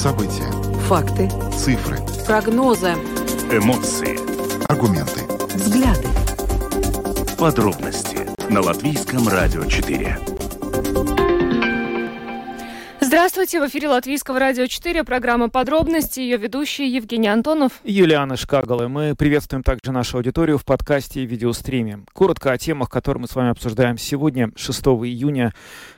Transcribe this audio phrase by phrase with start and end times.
[0.00, 0.50] События.
[0.88, 1.28] Факты.
[1.52, 1.98] Цифры.
[2.26, 2.92] Прогнозы.
[3.52, 4.18] Эмоции.
[4.66, 5.26] Аргументы.
[5.54, 6.08] Взгляды.
[7.38, 8.16] Подробности
[8.50, 10.16] на Латвийском радио 4.
[13.02, 17.72] Здравствуйте, в эфире Латвийского радио 4, программа «Подробности», ее ведущий Евгений Антонов.
[17.82, 18.86] Юлиана Шкагала.
[18.86, 22.04] Мы приветствуем также нашу аудиторию в подкасте и видеостриме.
[22.12, 25.52] Коротко о темах, которые мы с вами обсуждаем сегодня, 6 июня.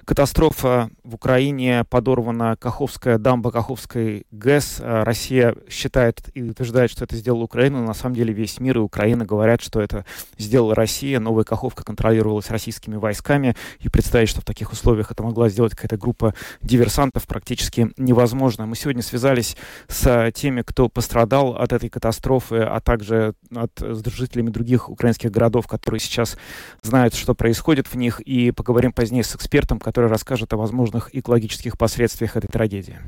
[0.05, 4.79] Катастрофа в Украине, подорвана Каховская дамба Каховской ГЭС.
[4.81, 8.79] А, Россия считает и утверждает, что это сделала Украина, но на самом деле весь мир
[8.79, 10.05] и Украина говорят, что это
[10.39, 11.21] сделала Россия.
[11.21, 15.97] Новая Каховка контролировалась российскими войсками, и представить, что в таких условиях это могла сделать какая-то
[15.97, 18.67] группа диверсантов, практически невозможно.
[18.67, 19.57] Мы сегодня связались
[19.87, 25.69] с теми, кто пострадал от этой катастрофы, а также от, с жителями других украинских городов,
[25.69, 26.37] которые сейчас
[26.83, 31.79] знают, что происходит в них, и поговорим позднее с экспертом, который расскажет о возможных экологических
[31.79, 32.99] последствиях этой трагедии.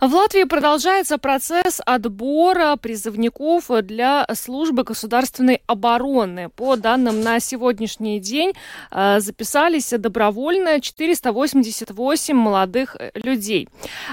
[0.00, 6.48] В Латвии продолжается процесс отбора призывников для службы государственной обороны.
[6.48, 8.52] По данным на сегодняшний день
[8.90, 13.68] э, записались добровольно 488 молодых людей.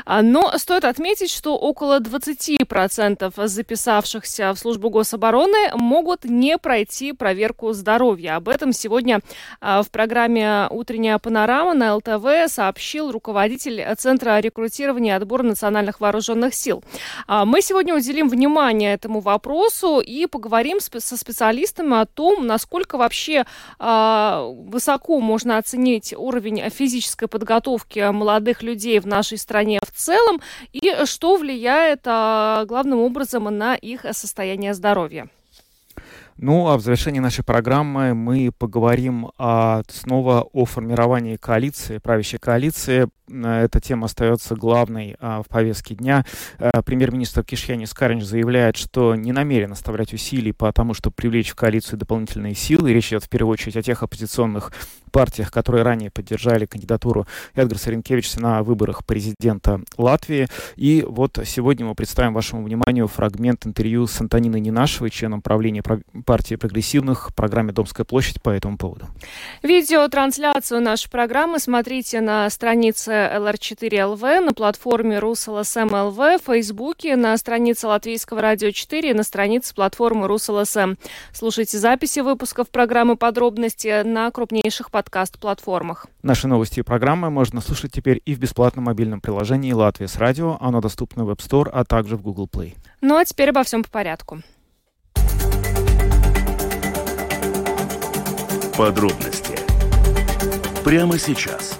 [0.05, 7.73] А, но стоит отметить, что около 20% записавшихся в службу гособороны могут не пройти проверку
[7.73, 8.35] здоровья.
[8.35, 9.21] Об этом сегодня
[9.59, 16.53] э, в программе «Утренняя панорама» на ЛТВ сообщил руководитель Центра рекрутирования и отбора национальных вооруженных
[16.53, 16.83] сил.
[17.27, 23.45] А, мы сегодня уделим внимание этому вопросу и поговорим со специалистами о том, насколько вообще
[23.77, 30.41] а, высоко можно оценить уровень физической подготовки молодых людей в нашей стране в целом
[30.71, 35.29] и что влияет а, главным образом на их состояние здоровья.
[36.41, 43.09] Ну, а в завершении нашей программы мы поговорим а, снова о формировании коалиции, правящей коалиции.
[43.29, 46.23] Эта тема остается главной а, в повестке дня.
[46.57, 51.55] А, премьер-министр Кишьянис Каринч заявляет, что не намерен оставлять усилий по тому, чтобы привлечь в
[51.55, 52.93] коалицию дополнительные силы.
[52.93, 54.71] Речь идет в первую очередь о тех оппозиционных
[55.09, 60.47] партиях, которые ранее поддержали кандидатуру Эдгарса Ренкевича на выборах президента Латвии.
[60.75, 65.83] И вот сегодня мы представим вашему вниманию фрагмент интервью с Антониной Нинашевой, членом правления
[66.25, 69.07] партии прогрессивных в программе «Домская площадь» по этому поводу.
[69.63, 78.41] Видеотрансляцию нашей программы смотрите на странице LR4LV, на платформе RusLSM.LV, в Фейсбуке, на странице Латвийского
[78.41, 80.97] радио 4 и на странице платформы RusLSM.
[81.33, 86.07] Слушайте записи выпусков программы «Подробности» на крупнейших подкаст-платформах.
[86.23, 90.57] Наши новости и программы можно слушать теперь и в бесплатном мобильном приложении «Латвия с радио».
[90.59, 92.75] Оно доступно в App Store, а также в Google Play.
[92.99, 94.41] Ну а теперь обо всем по порядку.
[98.77, 99.57] Подробности
[100.83, 101.79] прямо сейчас.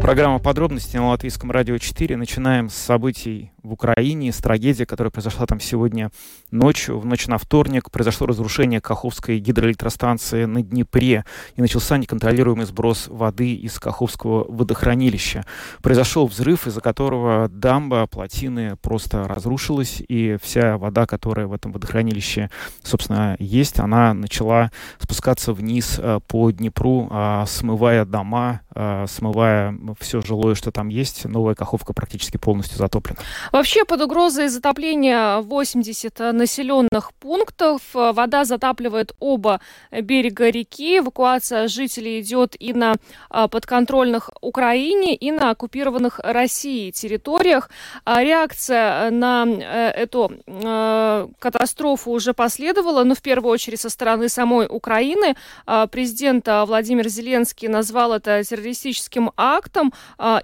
[0.00, 2.16] Программа подробности на Латвийском радио 4.
[2.16, 6.10] Начинаем с событий в Украине, с трагедии, которая произошла там сегодня
[6.50, 6.98] ночью.
[6.98, 11.24] В ночь на вторник произошло разрушение Каховской гидроэлектростанции на Днепре
[11.56, 15.44] и начался неконтролируемый сброс воды из Каховского водохранилища.
[15.82, 22.50] Произошел взрыв, из-за которого дамба, плотины просто разрушилась, и вся вода, которая в этом водохранилище,
[22.82, 30.22] собственно, есть, она начала спускаться вниз э, по Днепру, а, смывая дома, а, смывая все
[30.22, 31.24] жилое, что там есть.
[31.24, 33.18] Новая Каховка практически полностью затоплена.
[33.58, 37.82] Вообще под угрозой затопления 80 населенных пунктов.
[37.92, 39.60] Вода затапливает оба
[39.90, 40.98] берега реки.
[40.98, 42.94] Эвакуация жителей идет и на
[43.28, 47.68] а, подконтрольных Украине, и на оккупированных Россией территориях.
[48.04, 54.28] А реакция на э, эту э, катастрофу уже последовала, но в первую очередь со стороны
[54.28, 55.34] самой Украины.
[55.66, 59.92] А, президент Владимир Зеленский назвал это террористическим актом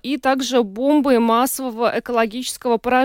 [0.03, 3.04] и также бомбой массового экологического поражения.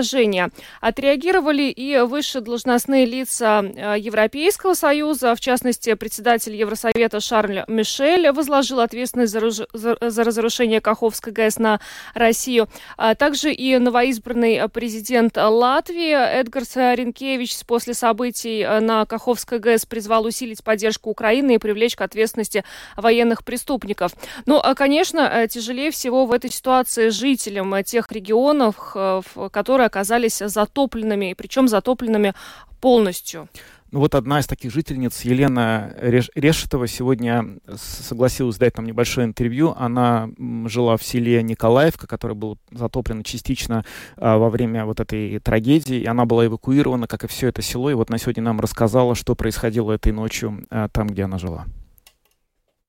[0.80, 8.80] Отреагировали и высшие должностные лица э, Европейского Союза, в частности, председатель Евросовета Шарль Мишель возложил
[8.80, 11.80] ответственность за, за, разрушение Каховской ГЭС на
[12.14, 12.68] Россию.
[12.96, 20.24] А также и новоизбранный президент Латвии Эдгарс Ренкевич после событий э, на Каховской ГЭС призвал
[20.24, 22.64] усилить поддержку Украины и привлечь к ответственности
[22.96, 24.12] военных преступников.
[24.46, 29.86] Ну, а, конечно, э, тяжелее всего в этой ситуации жителям тех регионов, в которых которые
[29.86, 32.34] оказались затопленными, причем затопленными
[32.80, 33.48] полностью.
[33.92, 37.44] Ну вот одна из таких жительниц, Елена Решетова, сегодня
[37.74, 39.74] согласилась дать нам небольшое интервью.
[39.76, 40.28] Она
[40.66, 43.84] жила в селе Николаевка, которое было затоплено частично
[44.16, 45.96] а, во время вот этой трагедии.
[45.96, 47.90] И она была эвакуирована, как и все это село.
[47.90, 51.64] И вот на сегодня нам рассказала, что происходило этой ночью а, там, где она жила.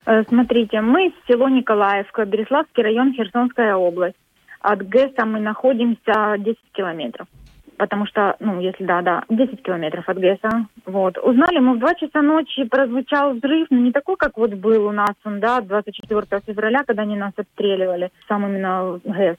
[0.06, 4.16] Э, смотрите, мы село Николаевка, Береславский район, Херсонская область.
[4.62, 7.26] От ГЭСа мы находимся 10 километров.
[7.76, 10.66] Потому что, ну, если да, да, 10 километров от ГЭСа.
[10.86, 11.18] Вот.
[11.18, 14.92] Узнали мы в 2 часа ночи, прозвучал взрыв, но не такой, как вот был у
[14.92, 19.36] нас, он, да, 24 февраля, когда они нас обстреливали, сам именно ГЭС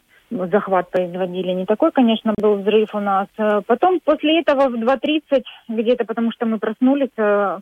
[0.51, 1.51] захват производили.
[1.51, 3.27] Не такой, конечно, был взрыв у нас.
[3.67, 7.59] Потом после этого в 2.30 где-то, потому что мы проснулись, э,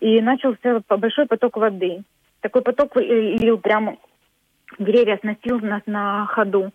[0.00, 2.02] и начался большой поток воды.
[2.40, 3.96] Такой поток лил прямо,
[4.78, 6.70] деревья сносил нас на ходу.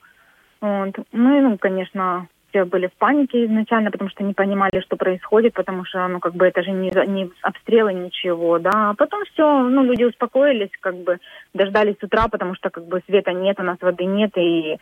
[0.61, 0.95] Вот.
[1.11, 5.53] Ну и, ну, конечно, все были в панике изначально, потому что не понимали, что происходит,
[5.53, 8.91] потому что, ну, как бы это же не, не обстрелы, ничего, да.
[8.91, 11.17] А потом все, ну, люди успокоились, как бы
[11.53, 14.77] дождались утра, потому что, как бы, света нет, у нас воды нет, и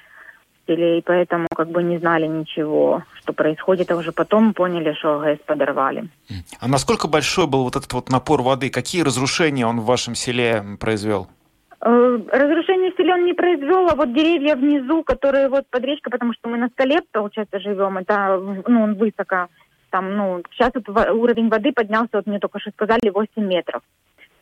[0.72, 5.40] и поэтому как бы не знали ничего, что происходит, а уже потом поняли, что ГЭС
[5.44, 6.10] подорвали.
[6.60, 8.70] А насколько большой был вот этот вот напор воды?
[8.70, 11.28] Какие разрушения он в вашем селе произвел?
[11.82, 16.50] Э, разрушение он не произвел, а вот деревья внизу, которые вот под речкой, потому что
[16.50, 18.38] мы на скале, получается, живем, это,
[18.68, 19.48] ну, он высоко.
[19.90, 23.82] Там, ну, сейчас вот уровень воды поднялся, вот мне только что сказали, 8 метров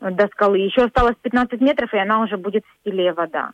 [0.00, 0.58] до скалы.
[0.58, 3.52] Еще осталось 15 метров, и она уже будет в селе вода.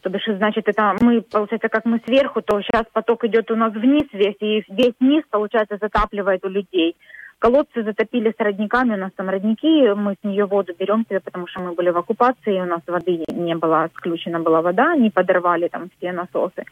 [0.00, 3.72] То бишь, значит, это мы, получается, как мы сверху, то сейчас поток идет у нас
[3.72, 6.96] вниз весь, и весь низ, получается, затапливает у людей.
[7.38, 11.46] Колодцы затопили с родниками, у нас там родники, мы с нее воду берем себе, потому
[11.46, 15.68] что мы были в оккупации, у нас воды не было, отключена была вода, они подорвали
[15.68, 16.64] там все насосы,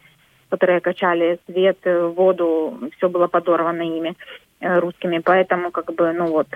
[0.49, 4.15] которые качали свет, воду, все было подорвано ими,
[4.59, 6.47] э, русскими, поэтому как бы, ну вот,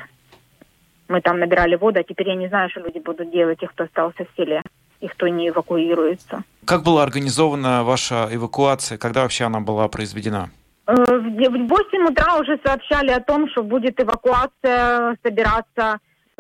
[1.08, 3.84] мы там набирали воду, а теперь я не знаю, что люди будут делать, тех, кто
[3.84, 4.64] остался в селе
[5.02, 6.44] и кто не эвакуируется.
[6.66, 8.98] Как была организована ваша эвакуация?
[8.98, 10.50] Когда вообще она была произведена?
[10.90, 16.00] Э, в 8 утра уже сообщали о том, что будет эвакуация, собираться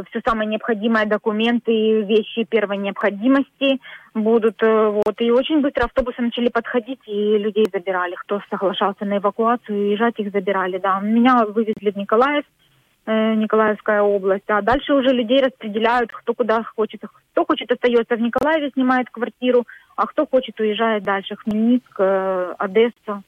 [0.09, 3.79] все самые необходимые документы и вещи первой необходимости
[4.15, 4.63] будут.
[4.63, 5.21] Э, вот.
[5.21, 8.15] И очень быстро автобусы начали подходить, и людей забирали.
[8.15, 10.79] Кто соглашался на эвакуацию, уезжать их забирали.
[10.79, 10.99] Да.
[10.99, 12.45] Меня вывезли в Николаев,
[13.11, 14.47] Э, Николаевская область.
[14.49, 17.01] А дальше уже людей распределяют, кто куда хочет.
[17.31, 21.35] Кто хочет остается в Николаеве, снимает квартиру, а кто хочет уезжает дальше.
[21.37, 21.99] Хмельницк,
[22.59, 23.23] Одесса,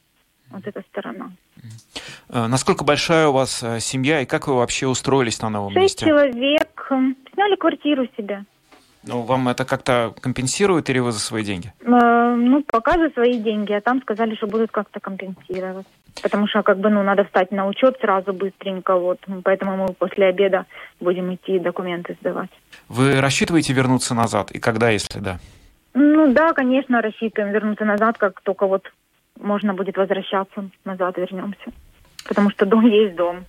[0.52, 1.32] вот эта сторона.
[2.30, 6.06] Э, насколько большая у вас семья и как вы вообще устроились на новом Шесть месте?
[6.06, 6.92] Шесть человек.
[7.34, 8.46] Сняли квартиру себе.
[9.04, 11.74] Ну, вам это как-то компенсирует или вы за свои деньги?
[11.82, 15.88] Э, ну, пока за свои деньги, а там сказали, что будут как-то компенсировать.
[16.22, 19.20] Потому что, как бы, ну, надо встать на учет сразу быстренько, вот.
[19.44, 20.66] Поэтому мы после обеда
[21.00, 22.52] будем идти документы сдавать.
[22.90, 24.52] Вы рассчитываете вернуться назад?
[24.52, 25.40] И когда, если да?
[25.94, 28.84] Ну, да, конечно, рассчитываем вернуться назад, как только вот
[29.42, 31.72] можно будет возвращаться назад, вернемся.
[32.28, 33.46] Потому что дом есть дом.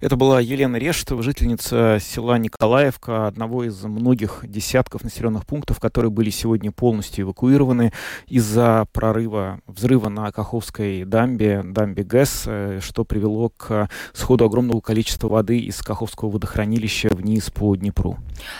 [0.00, 6.30] Это была Елена Рештова, жительница села Николаевка, одного из многих десятков населенных пунктов, которые были
[6.30, 7.92] сегодня полностью эвакуированы
[8.28, 15.28] из-за прорыва, взрыва на Каховской дамбе, дамбе ГЭС, э, что привело к сходу огромного количества
[15.28, 18.18] воды из Каховского водохранилища вниз по Днепру.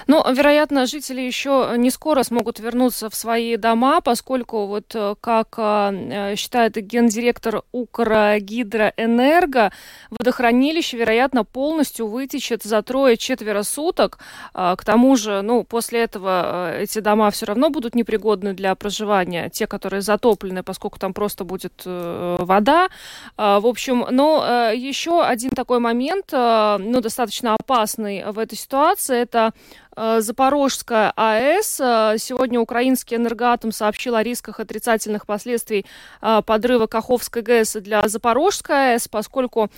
[0.08, 5.54] Ну, вероятно, жители еще не скоро смогут вернуться в свои дома, поскольку, вот э, как
[5.56, 9.70] э, считает гендиректор Укргидроэнерго,
[10.10, 14.19] водохранилище, вероятно, вероятно, полностью вытечет за трое-четверо суток.
[14.55, 18.75] А, к тому же, ну, после этого э, эти дома все равно будут непригодны для
[18.75, 22.88] проживания, те, которые затоплены, поскольку там просто будет э, вода.
[23.37, 29.21] А, в общем, но э, еще один такой момент, ну, достаточно опасный в этой ситуации,
[29.21, 29.52] это
[30.00, 31.76] Э, Запорожская АЭС.
[32.23, 35.85] Сегодня украинский энергоатом сообщил о рисках отрицательных последствий
[36.21, 39.71] подрыва Каховской ГЭС для Запорожской АЭС, поскольку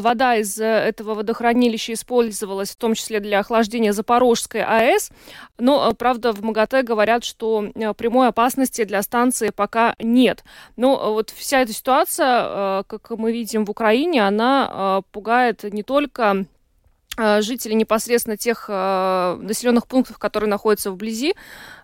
[0.00, 5.10] вода из этого водохранилища использовалась в том числе для охлаждения Запорожской АЭС.
[5.58, 10.44] Но, правда, в МАГАТЭ говорят, что прямой опасности для станции пока нет.
[10.76, 16.46] Но вот вся эта ситуация, как мы видим в Украине, она пугает не только
[17.16, 21.34] Э, жителей непосредственно тех э, населенных пунктов, которые находятся вблизи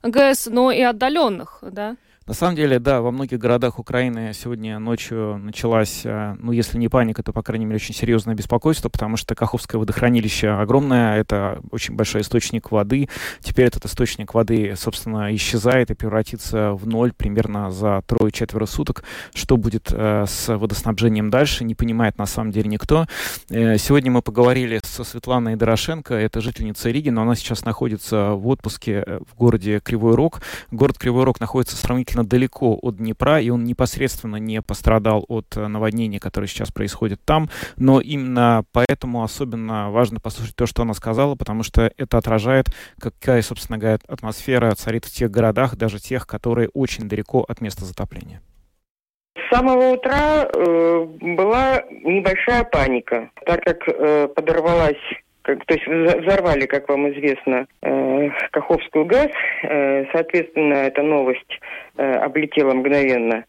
[0.02, 1.96] ГЭС, но и отдаленных, да?
[2.26, 6.88] На самом деле, да, во многих городах Украины сегодня ночью началась, э, ну, если не
[6.88, 11.94] паника, то, по крайней мере, очень серьезное беспокойство, потому что Каховское водохранилище огромное, это очень
[11.94, 13.08] большой источник воды.
[13.40, 19.04] Теперь этот источник воды, собственно, исчезает и превратится в ноль примерно за трое-четверо суток.
[19.32, 23.06] Что будет э, с водоснабжением дальше, не понимает на самом деле никто.
[23.50, 28.48] Э, сегодня мы поговорили со Светланой Дорошенко, это жительница Риги, но она сейчас находится в
[28.48, 30.42] отпуске э, в городе Кривой Рог.
[30.72, 35.56] Город Кривой Рог находится сравнительно относительно далеко от Днепра, и он непосредственно не пострадал от
[35.56, 37.48] э, наводнения, которое сейчас происходит там.
[37.76, 42.66] Но именно поэтому особенно важно послушать то, что она сказала, потому что это отражает,
[43.00, 47.84] какая, собственно говоря, атмосфера царит в тех городах, даже тех, которые очень далеко от места
[47.84, 48.40] затопления.
[49.34, 51.04] С самого утра э,
[51.36, 54.96] была небольшая паника, так как э, подорвалась
[55.46, 59.30] как, то есть взорвали, как вам известно, э, Каховскую ГЭС.
[59.62, 61.60] Э, соответственно, эта новость
[61.96, 63.44] э, облетела мгновенно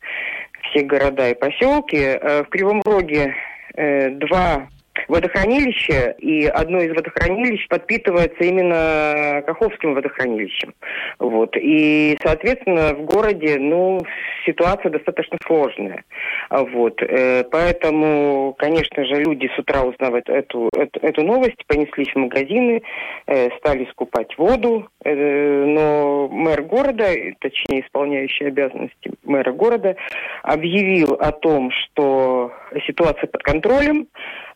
[0.61, 1.97] все города и поселки.
[1.97, 3.33] Э, в Кривом Роге
[3.75, 4.67] э, два
[5.07, 10.73] водохранилище, и одно из водохранилищ подпитывается именно Каховским водохранилищем.
[11.19, 11.55] Вот.
[11.57, 13.99] И, соответственно, в городе, ну,
[14.45, 16.03] ситуация достаточно сложная.
[16.49, 17.01] Вот.
[17.01, 22.81] Э, поэтому, конечно же, люди с утра узнавают эту, эту, эту новость, понеслись в магазины,
[23.27, 27.05] э, стали скупать воду, э, но мэр города,
[27.39, 29.95] точнее, исполняющий обязанности мэра города,
[30.43, 32.51] объявил о том, что
[32.85, 34.07] ситуация под контролем,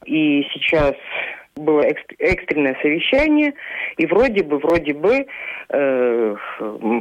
[0.05, 0.95] и сейчас
[1.55, 3.53] было экстренное совещание,
[3.97, 5.25] и вроде бы, вроде бы
[5.69, 6.35] э,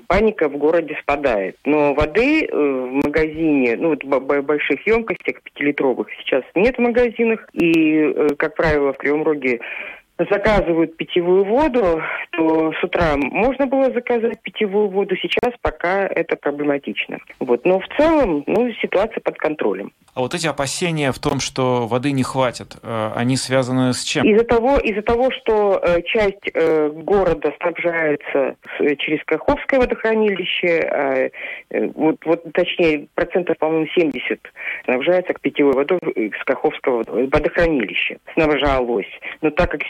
[0.09, 1.57] паника в городе спадает.
[1.65, 7.49] Но воды э, в магазине, ну вот больших емкостях, пятилитровых, сейчас нет в магазинах.
[7.53, 9.61] И, э, как правило, в Кривом Роге
[10.29, 12.03] заказывают питьевую воду,
[12.33, 17.19] то с утра можно было заказать питьевую воду, сейчас пока это проблематично.
[17.39, 17.65] Вот.
[17.65, 19.93] Но в целом ну, ситуация под контролем.
[20.15, 24.27] А вот эти опасения в том, что воды не хватит, э, они связаны с чем?
[24.27, 28.57] Из-за того, из-за того что э, часть э, города снабжается
[28.99, 31.31] через Каховское водохранилище, а,
[31.95, 34.41] вот, вот точнее процентов, по-моему, 70
[34.85, 36.01] снабжается к питьевой водой
[36.41, 38.17] с Каховского водохранилища.
[38.35, 39.07] Снабжалось.
[39.43, 39.83] Но так как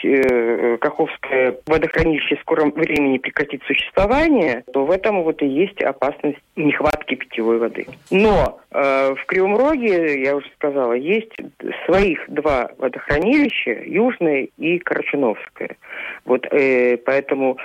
[0.79, 7.15] Каховское водохранилище в скором времени прекратит существование, то в этом вот и есть опасность нехватки
[7.15, 7.87] питьевой воды.
[8.09, 11.31] Но э, в Кривом Роге, я уже сказала, есть
[11.85, 15.77] своих два водохранилища, Южное и Карачуновское.
[16.25, 17.57] Вот э, поэтому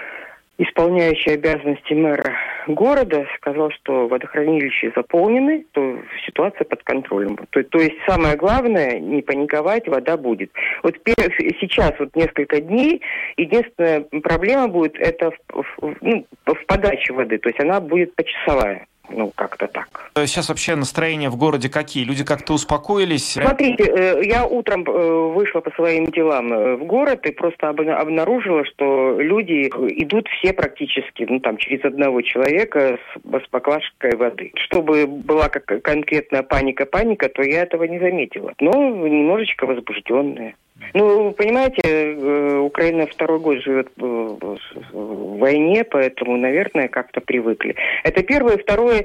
[0.59, 2.33] исполняющий обязанности мэра
[2.67, 7.39] города сказал, что водохранилища заполнены, то ситуация под контролем.
[7.51, 10.51] То, то есть самое главное, не паниковать, вода будет.
[10.83, 13.03] Вот сейчас, вот несколько дней,
[13.37, 18.87] единственная проблема будет это в, в, ну, в подаче воды, то есть она будет почасовая.
[19.09, 20.11] Ну, как-то так.
[20.15, 22.05] Сейчас вообще настроения в городе какие?
[22.05, 23.33] Люди как-то успокоились?
[23.33, 28.65] Смотрите, э, я утром э, вышла по своим делам э, в город и просто обнаружила,
[28.65, 29.69] что люди
[30.03, 33.49] идут все практически, ну, там, через одного человека с, с
[34.17, 34.53] воды.
[34.57, 38.53] Чтобы была как конкретная паника-паника, то я этого не заметила.
[38.61, 40.55] Но немножечко возбужденная.
[40.95, 44.59] Ну, понимаете, Украина второй год живет в
[45.39, 47.77] войне, поэтому, наверное, как-то привыкли.
[48.05, 48.59] Это первое.
[48.59, 49.05] Второе,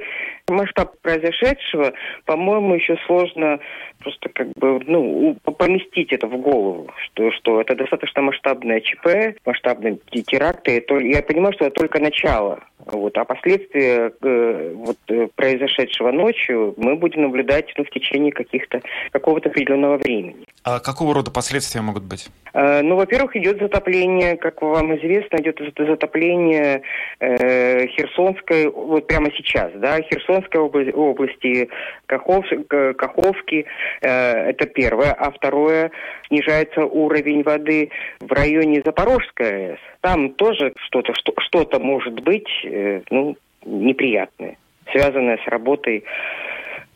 [0.50, 1.94] масштаб произошедшего,
[2.26, 3.60] по-моему, еще сложно
[4.00, 9.98] просто как бы, ну, поместить это в голову, что, что это достаточно масштабное ЧП, масштабные
[10.26, 10.84] теракты.
[11.02, 12.60] Я понимаю, что это только начало.
[12.86, 18.82] Вот, а последствия э, вот, э, произошедшего ночью мы будем наблюдать ну, в течение каких-то,
[19.12, 20.48] какого-то определенного времени.
[20.64, 22.30] А какого рода последствия могут быть?
[22.54, 26.82] Э, ну, во-первых, идет затопление, как вам известно, идет затопление
[27.20, 31.70] э, Херсонской, вот прямо сейчас, да, Херсонской области, области
[32.06, 33.66] Кахов, Каховки,
[34.02, 35.14] э, это первое.
[35.14, 35.92] А второе,
[36.28, 37.90] снижается уровень воды
[38.20, 39.80] в районе Запорожской АЭС.
[40.02, 44.58] Там тоже что-то что, что может быть, э, ну, неприятное,
[44.92, 46.04] связанное с работой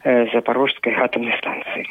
[0.04, 1.88] э, Запорожской атомной станции.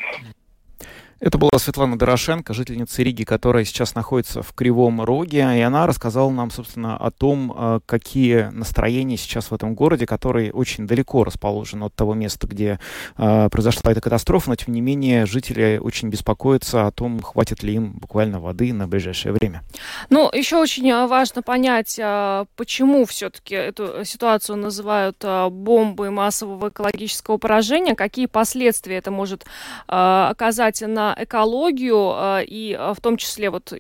[1.24, 6.28] Это была Светлана Дорошенко, жительница Риги, которая сейчас находится в Кривом Роге, и она рассказала
[6.28, 11.82] нам, собственно, о том, э, какие настроения сейчас в этом городе, который очень далеко расположен
[11.82, 12.78] от того места, где
[13.16, 17.72] э, произошла эта катастрофа, но, тем не менее, жители очень беспокоятся о том, хватит ли
[17.72, 19.62] им буквально воды на ближайшее время.
[20.10, 21.98] Ну, еще очень э, важно понять,
[22.54, 29.46] почему все-таки эту ситуацию называют бомбой массового экологического поражения, какие последствия это может
[29.86, 33.72] оказать на экологию, э, и э, в том числе вот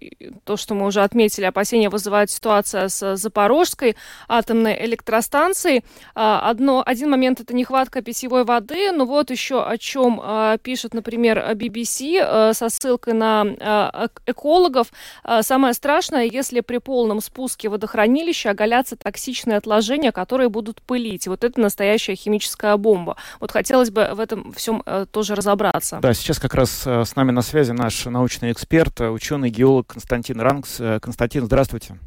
[0.44, 3.96] то, что мы уже отметили, опасения вызывает ситуация с Запорожской
[4.28, 5.78] атомной электростанцией.
[6.14, 10.22] Э, одно, один момент это нехватка питьевой воды, но вот еще о чем
[10.62, 14.88] пишет, например, BBC со ссылкой на экологов.
[15.40, 21.26] Самое страшное, если при полном спуске водохранилища оголятся токсичные отложения, которые будут пылить.
[21.26, 23.16] Вот это настоящая химическая бомба.
[23.40, 25.98] Вот хотелось бы в этом всем тоже разобраться.
[26.00, 30.80] Да, сейчас как раз с нами на связи наш научный эксперт, ученый-геолог Константин Ранкс.
[31.00, 31.98] Константин, здравствуйте.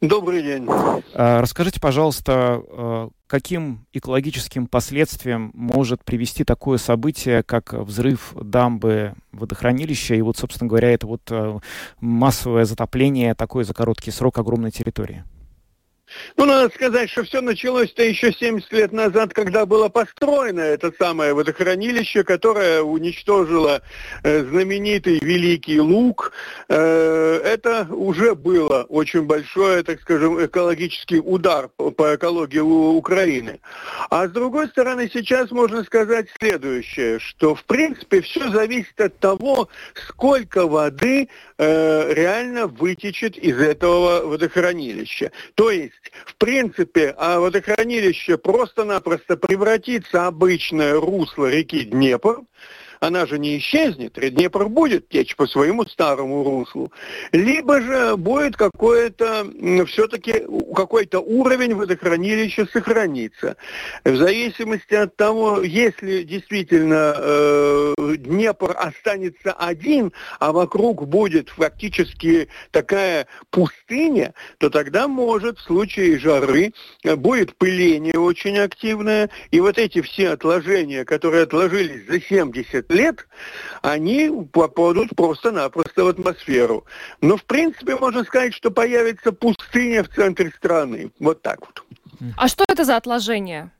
[0.00, 0.66] Добрый день.
[1.14, 10.22] А, расскажите, пожалуйста, каким экологическим последствиям может привести такое событие, как взрыв дамбы водохранилища и
[10.22, 11.62] вот, собственно говоря, это вот
[12.00, 15.24] массовое затопление такое за короткий срок огромной территории?
[16.36, 21.34] Ну, надо сказать, что все началось-то еще 70 лет назад, когда было построено это самое
[21.34, 23.82] водохранилище, которое уничтожило
[24.22, 26.32] э, знаменитый Великий Луг.
[26.68, 33.60] Э, это уже было очень большой, так скажем, экологический удар по, по экологии Украины.
[34.10, 39.68] А с другой стороны, сейчас можно сказать следующее, что в принципе все зависит от того,
[40.08, 41.28] сколько воды
[41.58, 45.30] э, реально вытечет из этого водохранилища.
[45.54, 52.40] То есть в принципе, а водохранилище просто-напросто превратится обычное русло реки Днепр,
[53.06, 56.92] она же не исчезнет, Днепр будет течь по своему старому руслу,
[57.32, 59.46] либо же будет какое-то,
[59.86, 60.44] все-таки
[60.74, 63.56] какой-то уровень водохранилища сохраниться.
[64.04, 73.26] В зависимости от того, если действительно э, Днепр останется один, а вокруг будет фактически такая
[73.50, 76.72] пустыня, то тогда может в случае жары
[77.04, 83.26] будет пыление очень активное, и вот эти все отложения, которые отложились за 70 лет,
[83.82, 86.86] они попадут просто-напросто в атмосферу.
[87.20, 91.10] Но, в принципе, можно сказать, что появится пустыня в центре страны.
[91.18, 91.84] Вот так вот.
[92.36, 93.70] А что это за отложение?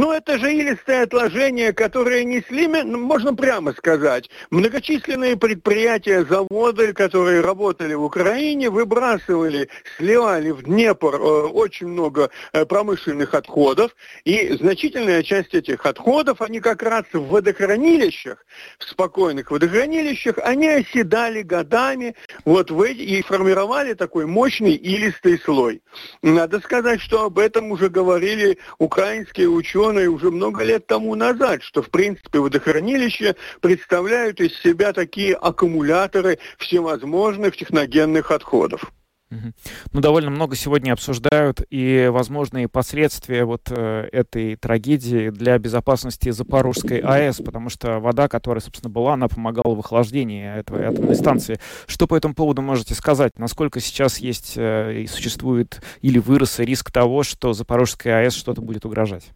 [0.00, 7.42] Ну, это же илистые отложения, которые несли, ну, можно прямо сказать, многочисленные предприятия, заводы, которые
[7.42, 15.22] работали в Украине, выбрасывали, сливали в Днепр э, очень много э, промышленных отходов, и значительная
[15.22, 18.46] часть этих отходов, они как раз в водохранилищах,
[18.78, 22.16] в спокойных водохранилищах, они оседали годами
[22.46, 25.82] вот в эти, и формировали такой мощный илистый слой.
[26.22, 31.62] Надо сказать, что об этом уже говорили украинские ученые, ученые уже много лет тому назад,
[31.62, 38.92] что, в принципе, водохранилища представляют из себя такие аккумуляторы всевозможных техногенных отходов.
[39.30, 46.98] Ну, довольно много сегодня обсуждают и возможные последствия вот э, этой трагедии для безопасности Запорожской
[46.98, 51.60] АЭС, потому что вода, которая, собственно, была, она помогала в охлаждении этой атомной станции.
[51.86, 53.38] Что по этому поводу можете сказать?
[53.38, 58.84] Насколько сейчас есть э, и существует или вырос риск того, что Запорожская АЭС что-то будет
[58.84, 59.30] угрожать?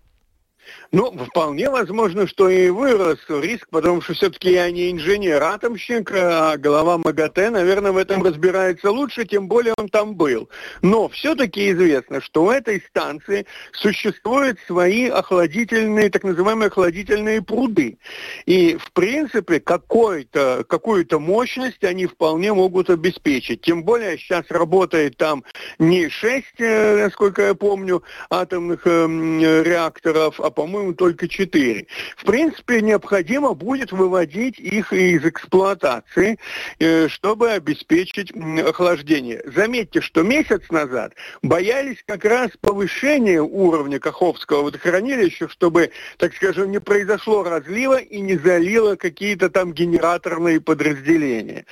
[0.92, 6.98] Ну, вполне возможно, что и вырос риск, потому что все-таки я не инженер-атомщик, а глава
[6.98, 10.48] МАГАТЭ, наверное, в этом разбирается лучше, тем более он там был.
[10.82, 17.98] Но все-таки известно, что у этой станции существуют свои охладительные, так называемые охладительные пруды.
[18.46, 23.62] И, в принципе, какую-то какую мощность они вполне могут обеспечить.
[23.62, 25.44] Тем более сейчас работает там
[25.78, 31.86] не 6, э, насколько я помню, атомных эм, реакторов, а по-моему, только 4.
[32.16, 36.38] В принципе, необходимо будет выводить их из эксплуатации,
[36.78, 38.32] э, чтобы обеспечить
[38.66, 39.42] охлаждение.
[39.46, 46.80] Заметьте, что месяц назад боялись как раз повышения уровня Каховского водохранилища, чтобы, так скажем, не
[46.80, 51.66] произошло разлива и не залило какие-то там генераторные подразделения.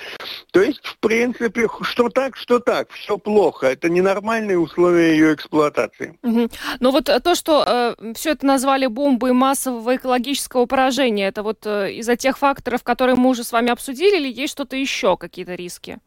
[0.52, 3.66] То есть, в принципе, что так, что так, все плохо.
[3.66, 6.18] Это ненормальные условия ее эксплуатации.
[6.22, 6.48] Угу.
[6.80, 11.28] Но вот то, что э, все это назвали назвали бомбой массового экологического поражения.
[11.28, 14.76] Это вот э, из-за тех факторов, которые мы уже с вами обсудили, или есть что-то
[14.76, 15.98] еще, какие-то риски?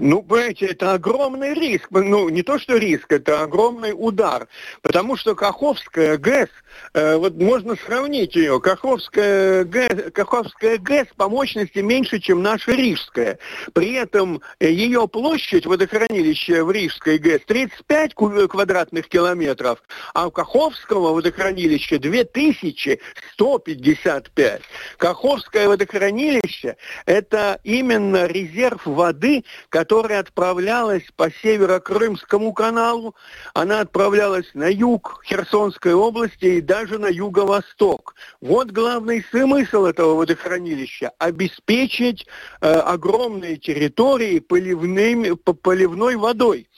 [0.00, 1.88] Ну, понимаете, это огромный риск.
[1.90, 4.48] Ну, не то, что риск, это огромный удар.
[4.80, 6.48] Потому что Каховская ГЭС,
[6.94, 13.38] э, вот можно сравнить ее, Каховская ГЭС, Каховская ГЭС по мощности меньше, чем наша Рижская.
[13.74, 19.82] При этом ее площадь водохранилища в Рижской ГЭС 35 квадратных километров,
[20.14, 24.62] а у Каховского водохранилища 2155.
[24.96, 33.16] Каховское водохранилище– это именно резерв воды, который которая отправлялась по Северо-Крымскому каналу,
[33.54, 38.14] она отправлялась на юг Херсонской области и даже на юго-восток.
[38.40, 42.28] Вот главный смысл этого водохранилища– обеспечить
[42.60, 46.68] э, огромные территории поливными, поливной водой.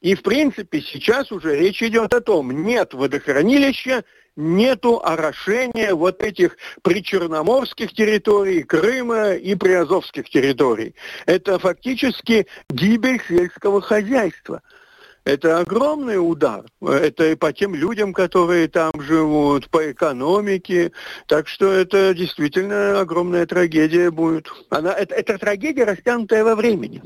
[0.00, 4.02] И, в принципе, сейчас уже речь идет о том, нет водохранилища,
[4.36, 10.94] нету орошения вот этих причерноморских территорий, Крыма и приазовских территорий.
[11.24, 14.62] Это фактически гибель сельского хозяйства.
[15.24, 16.64] Это огромный удар.
[16.80, 20.92] Это и по тем людям, которые там живут, по экономике.
[21.26, 24.48] Так что это действительно огромная трагедия будет.
[24.70, 27.02] Она, это, это трагедия, растянутая во времени.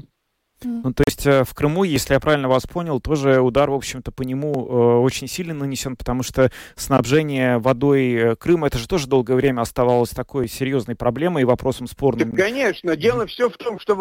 [0.62, 4.12] Ну, то есть э, в Крыму, если я правильно вас понял, тоже удар, в общем-то,
[4.12, 9.06] по нему э, очень сильно нанесен, потому что снабжение водой э, Крыма, это же тоже
[9.06, 12.30] долгое время оставалось такой серьезной проблемой и вопросом спорным.
[12.30, 12.96] Да, конечно.
[12.96, 13.96] Дело все в том, что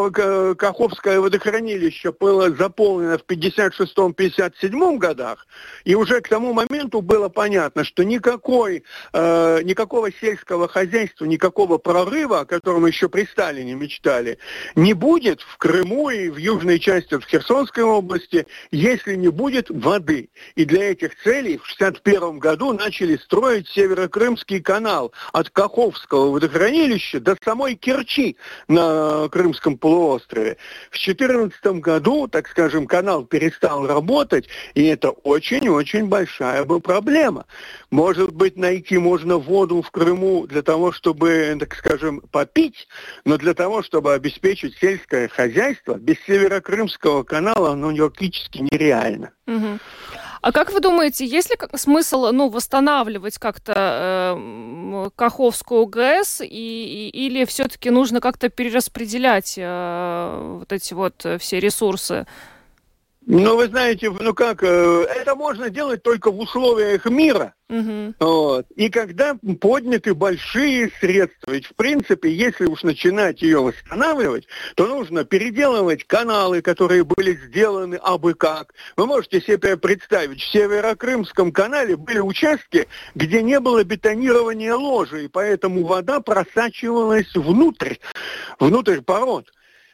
[0.55, 5.47] Каховское водохранилище было заполнено в 56-57 годах,
[5.84, 12.45] и уже к тому моменту было понятно, что никакой, никакого сельского хозяйства, никакого прорыва, о
[12.45, 14.38] котором еще при Сталине мечтали,
[14.75, 20.30] не будет в Крыму и в южной части, в Херсонской области, если не будет воды.
[20.56, 27.36] И для этих целей в 1961 году начали строить Северокрымский канал от Каховского водохранилища до
[27.43, 30.58] самой Керчи на Крымском полуострове.
[30.91, 37.45] В 2014 году, так скажем, канал перестал работать, и это очень-очень большая бы проблема.
[37.89, 42.88] Может быть, найти можно воду в Крыму для того, чтобы, так скажем, попить,
[43.26, 49.32] но для того, чтобы обеспечить сельское хозяйство, без Северокрымского канала оно практически нереально.
[50.42, 53.74] А как вы думаете, есть ли смысл ну, восстанавливать как-то
[54.38, 61.60] э, Каховскую ГЭС, и, и, или все-таки нужно как-то перераспределять э, вот эти вот все
[61.60, 62.26] ресурсы?
[63.32, 67.54] Ну, вы знаете, ну как, э, это можно делать только в условиях мира.
[67.70, 68.15] Угу.
[68.20, 68.65] Вот.
[68.76, 75.26] И когда подняты большие средства, ведь в принципе, если уж начинать ее восстанавливать, то нужно
[75.26, 78.74] переделывать каналы, которые были сделаны абы как.
[78.98, 85.28] Вы можете себе представить, в Северокрымском канале были участки, где не было бетонирования ложи, и
[85.28, 87.98] поэтому вода просачивалась внутрь,
[88.60, 89.52] внутрь пород.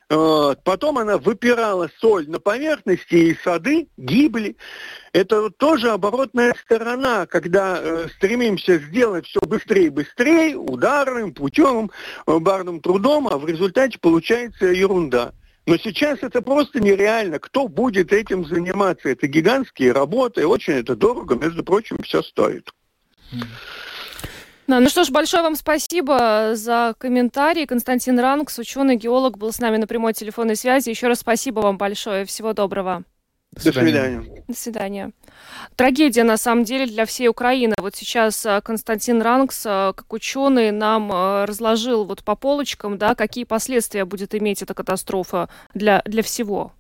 [0.08, 4.56] Потом она выпирала соль на поверхности, и сады гибли.
[5.14, 11.90] Это тоже оборотная сторона, когда э, стремимся сделать все быстрее и быстрее, ударным путем,
[12.28, 15.34] барным трудом, а в результате получается ерунда.
[15.66, 17.40] Но сейчас это просто нереально.
[17.40, 19.10] Кто будет этим заниматься?
[19.10, 22.70] Это гигантские работы, очень это дорого, между прочим, все стоит.
[24.68, 27.68] Да, ну что ж, большое вам спасибо за комментарий.
[27.68, 30.90] Константин Ранкс, ученый-геолог, был с нами на прямой телефонной связи.
[30.90, 32.26] Еще раз спасибо вам большое.
[32.26, 33.04] Всего доброго.
[33.52, 34.44] До свидания.
[34.48, 35.12] До свидания.
[35.76, 37.74] Трагедия, на самом деле, для всей Украины.
[37.78, 43.16] Вот сейчас а, Константин Ранкс, а, как ученый, нам а, разложил вот по полочкам, да,
[43.16, 46.74] какие последствия будет иметь эта катастрофа для, для всего.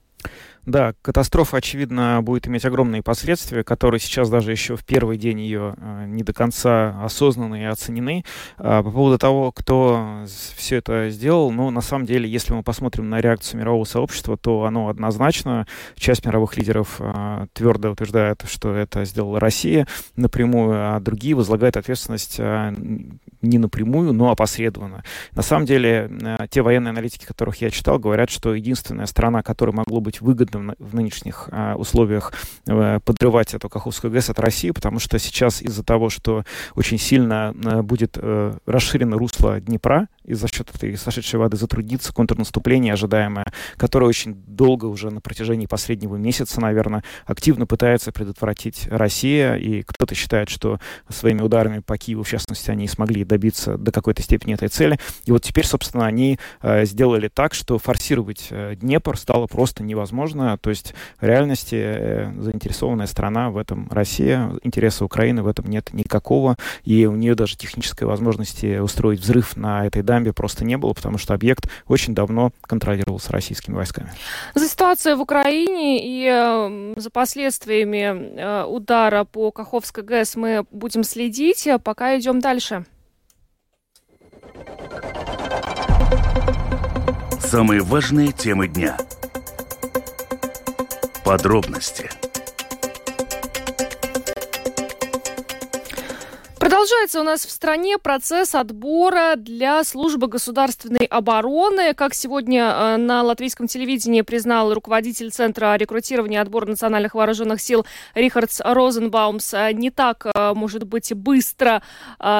[0.65, 5.75] Да, катастрофа, очевидно, будет иметь огромные последствия, которые сейчас даже еще в первый день ее
[5.78, 8.25] э, не до конца осознаны и оценены.
[8.58, 10.25] А, по поводу того, кто
[10.56, 14.63] все это сделал, ну, на самом деле, если мы посмотрим на реакцию мирового сообщества, то
[14.63, 15.67] оно однозначно.
[15.97, 22.38] Часть мировых лидеров а, твердо утверждает, что это сделала Россия напрямую, а другие возлагают ответственность
[22.39, 22.73] а,
[23.43, 25.04] не напрямую, но опосредованно.
[25.34, 26.10] На самом деле,
[26.49, 30.76] те военные аналитики, которых я читал, говорят, что единственная страна, которая могло быть выгодна в,
[30.80, 32.34] в нынешних а, условиях
[32.68, 36.44] а, подрывать эту Каховскую ГЭС от России, потому что сейчас из-за того, что
[36.76, 42.14] очень сильно а, будет а, расширено русло Днепра, и за счет этой сошедшей воды затруднится
[42.14, 43.46] контрнаступление ожидаемое,
[43.78, 50.16] которое очень долго уже на протяжении последнего месяца, наверное, активно пытается предотвратить Россия, и кто-то
[50.16, 54.68] считает, что своими ударами по Киеву, в частности, они смогли добиться до какой-то степени этой
[54.68, 55.00] цели.
[55.26, 60.58] И вот теперь, собственно, они э, сделали так, что форсировать э, Днепр стало просто невозможно.
[60.58, 65.94] То есть в реальности э, заинтересованная страна в этом Россия, интереса Украины в этом нет
[65.94, 70.93] никакого, и у нее даже технической возможности устроить взрыв на этой дамбе просто не было,
[70.93, 74.12] потому что объект очень давно контролировался российскими войсками.
[74.54, 81.04] За ситуацией в Украине и э, за последствиями э, удара по Каховской ГЭС мы будем
[81.04, 81.67] следить.
[81.84, 82.86] Пока идем дальше.
[87.39, 88.97] Самые важные темы дня.
[91.23, 92.10] Подробности–
[96.76, 101.94] Продолжается у нас в стране процесс отбора для службы государственной обороны.
[101.94, 107.86] Как сегодня э, на латвийском телевидении признал руководитель Центра рекрутирования и отбора национальных вооруженных сил
[108.14, 111.82] Рихардс Розенбаумс, э, не так, э, может быть, быстро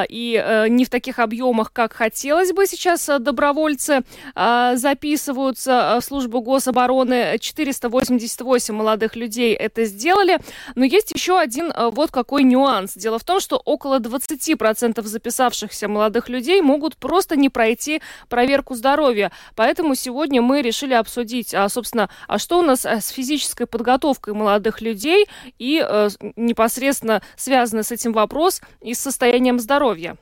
[0.10, 4.02] и не в таких объемах, как хотелось бы сейчас добровольцы
[4.36, 7.38] записываются в службу гособороны.
[7.40, 10.40] 488 молодых людей это сделали.
[10.76, 12.94] Но есть еще один вот какой нюанс.
[12.96, 18.76] Дело в том, что около 20 20% записавшихся молодых людей могут просто не пройти проверку
[18.76, 19.32] здоровья.
[19.56, 24.34] Поэтому сегодня мы решили обсудить, а, собственно, а что у нас э, с физической подготовкой
[24.34, 25.28] молодых людей
[25.60, 30.18] и э, непосредственно связанный с этим вопрос и с состоянием здоровья.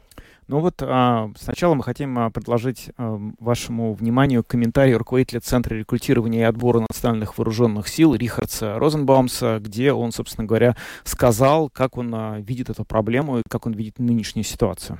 [0.47, 6.41] Ну вот а, сначала мы хотим а, предложить а, вашему вниманию комментарий руководителя Центра рекрутирования
[6.41, 12.39] и отбора национальных вооруженных сил Рихардса Розенбаумса, где он, собственно говоря, сказал, как он а,
[12.39, 14.97] видит эту проблему и как он видит нынешнюю ситуацию.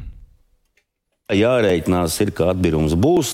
[1.32, 3.34] Jārēķinās ir, ka atbīrums būs.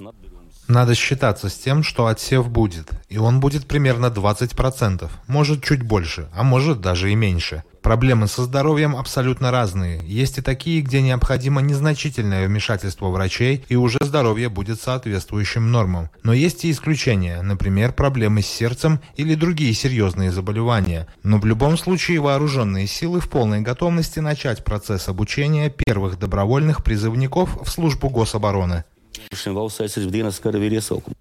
[0.70, 6.30] Надо считаться с тем, что отсев будет, и он будет примерно 20%, может чуть больше,
[6.32, 7.64] а может даже и меньше.
[7.82, 10.00] Проблемы со здоровьем абсолютно разные.
[10.06, 16.12] Есть и такие, где необходимо незначительное вмешательство врачей, и уже здоровье будет соответствующим нормам.
[16.22, 21.08] Но есть и исключения, например, проблемы с сердцем или другие серьезные заболевания.
[21.24, 27.58] Но в любом случае вооруженные силы в полной готовности начать процесс обучения первых добровольных призывников
[27.60, 28.84] в службу гособороны.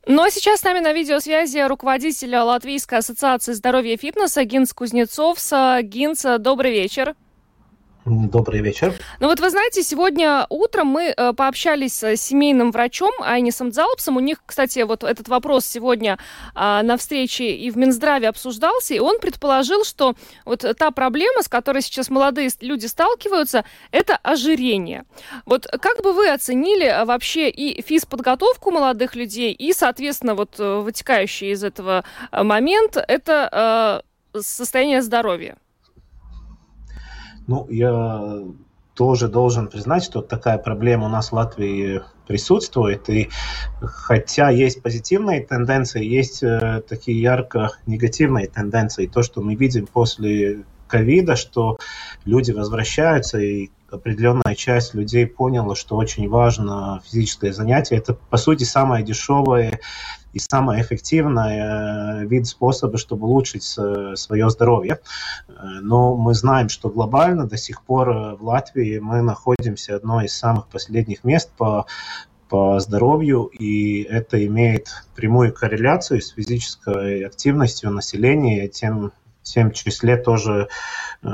[0.06, 5.38] Ну а сейчас с нами на видеосвязи руководитель Латвийской ассоциации здоровья и фитнеса Гинс Кузнецов.
[5.82, 7.14] Гинс, добрый вечер.
[8.08, 8.94] Добрый вечер.
[9.20, 14.16] Ну вот вы знаете, сегодня утром мы э, пообщались с семейным врачом Айнисом Дзалпсом.
[14.16, 16.18] У них, кстати, вот этот вопрос сегодня
[16.54, 20.14] э, на встрече и в Минздраве обсуждался, и он предположил, что
[20.46, 25.04] вот та проблема, с которой сейчас молодые люди сталкиваются, это ожирение.
[25.44, 30.80] Вот как бы вы оценили э, вообще и физподготовку молодых людей, и, соответственно, вот э,
[30.80, 34.02] вытекающий из этого э, момент, это
[34.34, 35.58] э, состояние здоровья?
[37.48, 38.42] Ну, я
[38.94, 43.08] тоже должен признать, что такая проблема у нас в Латвии присутствует.
[43.08, 43.28] И
[43.80, 49.06] хотя есть позитивные тенденции, есть э, такие ярко негативные тенденции.
[49.06, 51.78] То, что мы видим после ковида, что
[52.24, 57.96] люди возвращаются, и определенная часть людей поняла, что очень важно физическое занятие.
[57.96, 59.80] Это, по сути, самое дешевое
[60.38, 65.00] и самый эффективный э, вид способа, чтобы улучшить свое здоровье.
[65.48, 70.26] Э, но мы знаем, что глобально до сих пор э, в Латвии мы находимся одной
[70.26, 71.86] из самых последних мест по
[72.48, 80.68] по здоровью, и это имеет прямую корреляцию с физической активностью населения, тем, тем числе тоже
[81.22, 81.28] э,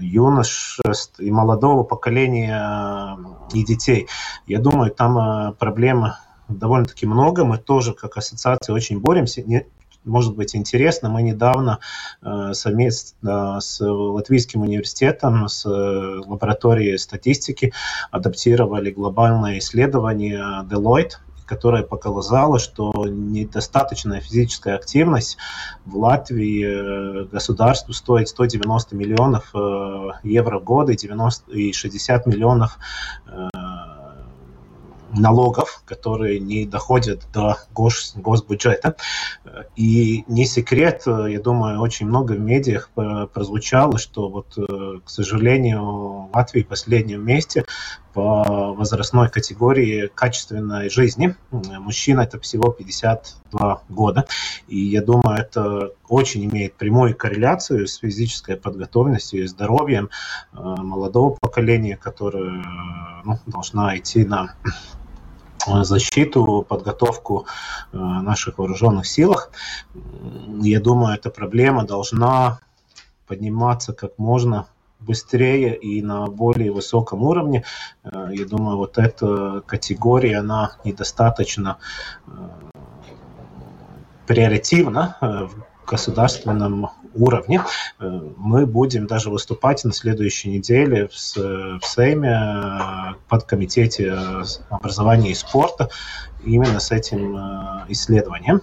[0.00, 3.16] юношеств и молодого поколения
[3.52, 4.08] и детей.
[4.48, 7.44] Я думаю, там э, проблема довольно-таки много.
[7.44, 9.42] Мы тоже, как ассоциация, очень боремся.
[9.42, 9.66] Не,
[10.04, 11.78] может быть интересно, мы недавно
[12.22, 17.72] э, совместно с Латвийским университетом, с э, лабораторией статистики
[18.10, 25.36] адаптировали глобальное исследование Deloitte, которое показало, что недостаточная физическая активность
[25.84, 32.26] в Латвии э, государству стоит 190 миллионов э, евро в год и, 90, и 60
[32.26, 32.78] миллионов
[33.26, 33.48] э,
[35.14, 38.96] налогов, которые не доходят до гос, госбюджета.
[39.76, 42.90] И не секрет, я думаю, очень много в медиах
[43.32, 47.64] прозвучало, что вот, к сожалению, Латвия в последнем месте
[48.12, 51.34] по возрастной категории качественной жизни.
[51.50, 54.26] Мужчина это всего 52 года.
[54.68, 60.10] И я думаю, это очень имеет прямую корреляцию с физической подготовленностью и здоровьем
[60.52, 62.64] молодого поколения, которое
[63.24, 64.54] ну, должна идти на
[65.66, 67.46] защиту, подготовку
[67.92, 69.50] э, наших вооруженных силах.
[70.60, 72.58] Я думаю, эта проблема должна
[73.26, 74.66] подниматься как можно
[75.00, 77.64] быстрее и на более высоком уровне.
[78.04, 81.78] Э, я думаю, вот эта категория, она недостаточно
[82.26, 82.30] э,
[84.26, 87.62] приоритетна в государственном уровне.
[88.00, 94.14] Э, мы будем даже выступать на следующей неделе в, в Сейме э, под комитете
[94.70, 95.90] образования и спорта
[96.44, 98.62] именно с этим э, исследованием.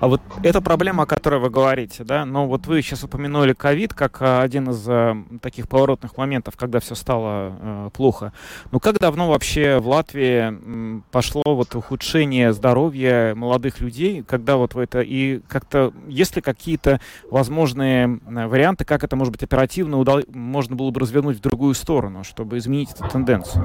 [0.00, 3.94] А вот эта проблема, о которой вы говорите, да, но вот вы сейчас упомянули ковид
[3.94, 8.32] как а, один из а, таких поворотных моментов, когда все стало а, плохо.
[8.70, 14.78] Ну как давно вообще в Латвии пошло вот ухудшение здоровья молодых людей, когда вот в
[14.78, 20.76] это и как-то есть ли какие-то возможные варианты, как это может быть оперативно удал, можно
[20.76, 23.64] было бы развернуть в другую сторону, чтобы изменить эту тенденцию?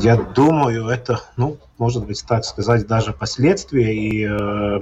[0.00, 4.80] Я думаю, это, ну, может быть, так сказать, даже последствия и э,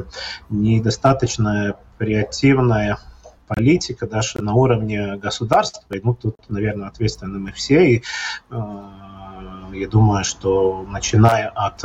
[0.49, 2.99] недостаточная креативная
[3.47, 5.95] политика даже на уровне государства.
[5.95, 7.97] И, ну, тут, наверное, ответственны мы все.
[7.97, 8.03] И э,
[8.51, 11.85] я думаю, что начиная от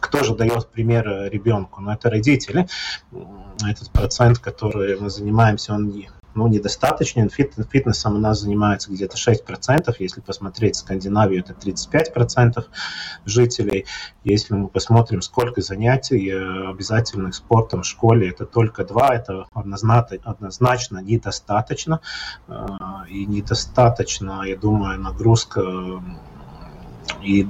[0.00, 1.80] кто же дает пример ребенку?
[1.80, 2.68] Ну, это родители.
[3.66, 5.88] Этот процент, который мы занимаемся, он
[6.34, 7.28] ну, недостаточен.
[7.28, 9.94] Фит, фитнесом у нас занимается где-то 6%.
[9.98, 12.64] Если посмотреть Скандинавию, это 35%
[13.24, 13.86] жителей.
[14.24, 19.14] Если мы посмотрим, сколько занятий э, обязательных спортом в школе, это только два.
[19.14, 22.00] Это однозначно, однозначно недостаточно.
[22.48, 22.66] Э,
[23.08, 26.02] и недостаточно, я думаю, нагрузка
[27.22, 27.46] и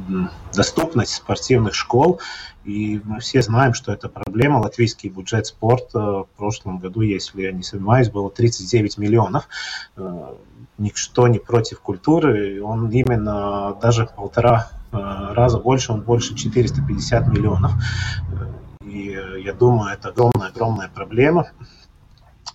[0.55, 2.21] доступность спортивных школ.
[2.65, 4.59] И мы все знаем, что это проблема.
[4.59, 9.49] Латвийский бюджет спорта в прошлом году, если я не ошибаюсь, было 39 миллионов.
[9.97, 10.35] Э,
[10.79, 12.63] ничто не против культуры.
[12.63, 17.73] Он именно даже полтора э, раза больше, он больше 450 миллионов.
[18.31, 21.51] Э, и я думаю, это огромная-огромная проблема.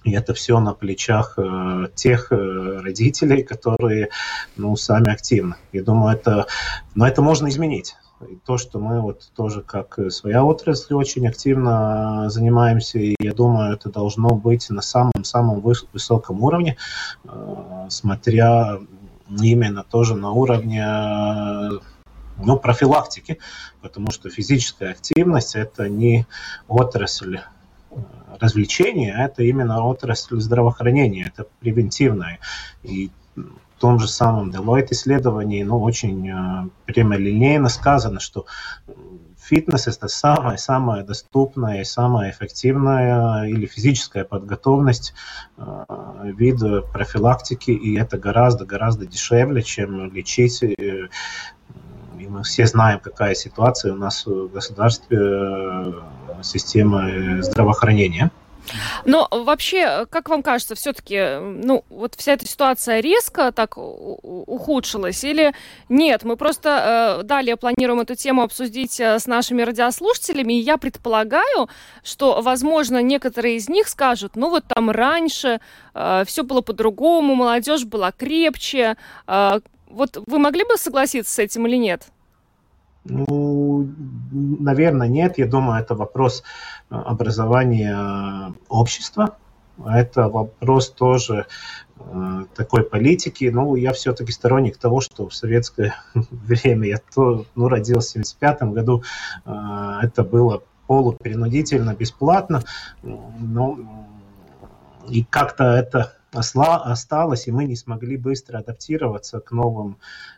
[0.03, 4.09] И это все на плечах э, тех э, родителей, которые
[4.55, 5.55] ну, сами активны.
[5.71, 6.47] Я думаю, это,
[6.95, 7.95] но это можно изменить.
[8.27, 13.73] И то, что мы вот тоже как своя отрасль очень активно занимаемся, и я думаю,
[13.73, 16.77] это должно быть на самом-самом высоком уровне,
[17.25, 18.79] э, смотря
[19.29, 20.85] именно тоже на уровне
[22.37, 23.39] ну, профилактики,
[23.81, 26.25] потому что физическая активность– это не
[26.67, 27.39] отрасль
[28.39, 32.39] развлечения, а это именно отрасль здравоохранения, это превентивное.
[32.83, 38.45] И в том же самом Deloitte исследовании ну, очень э, прямолинейно сказано, что
[39.39, 45.13] фитнес это самая-самая доступная и самая эффективная или физическая подготовленность
[45.57, 45.83] э,
[46.23, 46.59] вид
[46.91, 51.09] профилактики, и это гораздо-гораздо дешевле, чем лечить э,
[52.19, 55.93] и мы все знаем, какая ситуация у нас в государстве э,
[56.43, 58.31] системы здравоохранения.
[59.05, 65.53] Но вообще, как вам кажется, все-таки, ну, вот вся эта ситуация резко так ухудшилась или
[65.89, 66.23] нет?
[66.23, 71.69] Мы просто э, далее планируем эту тему обсудить э, с нашими радиослушателями, и я предполагаю,
[72.03, 75.59] что, возможно, некоторые из них скажут, ну, вот там раньше
[75.93, 78.97] э, все было по-другому, молодежь была крепче.
[79.27, 82.07] Э, вот вы могли бы согласиться с этим или нет?
[83.09, 83.25] Ну,
[84.31, 85.37] наверное, нет.
[85.37, 86.43] Я думаю, это вопрос
[86.89, 89.37] э, образования общества.
[89.85, 91.45] Это вопрос тоже
[91.99, 93.49] э, такой политики.
[93.53, 98.63] Ну, я все-таки сторонник того, что в советское время, я то, ну, родился в 75
[98.63, 99.03] году,
[99.45, 99.51] э,
[100.01, 102.63] это было полупринудительно, бесплатно.
[103.03, 104.07] Ну,
[105.09, 109.97] и как-то это осталось, и мы не смогли быстро адаптироваться к новым,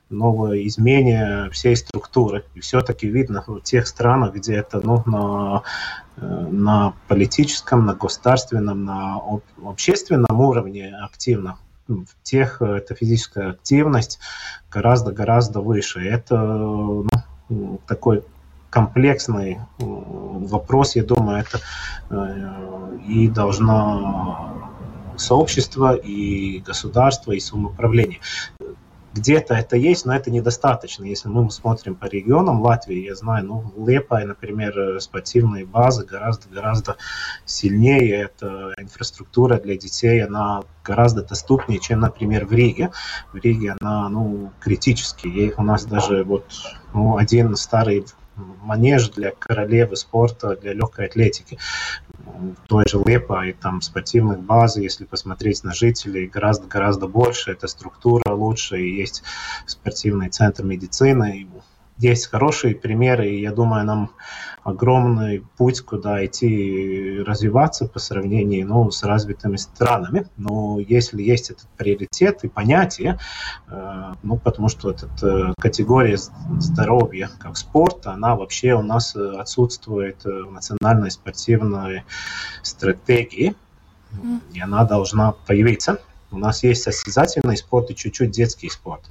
[0.10, 2.46] новой измене всей структуры.
[2.56, 5.64] И все-таки видно в тех странах, где это ну, на,
[6.18, 9.20] на политическом, на государственном, на
[9.64, 14.20] общественном уровне активно в тех эта физическая активность
[14.72, 16.02] гораздо-гораздо выше.
[16.02, 18.24] Это ну, такой
[18.70, 21.60] комплексный вопрос, я думаю, это
[22.12, 24.69] э, и должно
[25.20, 28.20] сообщества, и государства, и самоуправления.
[29.12, 31.04] Где-то это есть, но это недостаточно.
[31.04, 36.96] Если мы смотрим по регионам Латвии, я знаю, ну, Лепай, например, спортивные базы гораздо-гораздо
[37.44, 38.22] сильнее.
[38.22, 42.92] Это инфраструктура для детей, она гораздо доступнее, чем, например, в Риге.
[43.34, 45.28] В Риге она, ну, критически.
[45.28, 46.46] И у нас даже вот
[46.94, 48.06] ну, один старый
[48.62, 51.58] манеж для королевы спорта, для легкой атлетики.
[52.68, 58.34] Той же Лепа и там спортивных баз, если посмотреть на жителей, гораздо-гораздо больше, эта структура
[58.34, 59.24] лучше, и есть
[59.66, 61.48] спортивный центр медицины,
[62.00, 64.12] есть хорошие примеры, и я думаю, нам
[64.64, 70.28] огромный путь, куда идти развиваться по сравнению ну, с развитыми странами.
[70.38, 73.20] Но если есть этот приоритет и понятие,
[73.68, 76.18] э, ну, потому что эта э, категория
[76.60, 82.04] здоровья как спорт, она вообще у нас отсутствует в национальной спортивной
[82.64, 83.56] стратегии,
[84.54, 86.00] и она должна появиться.
[86.32, 89.10] У нас есть состязательный спорт и чуть-чуть детский спорт.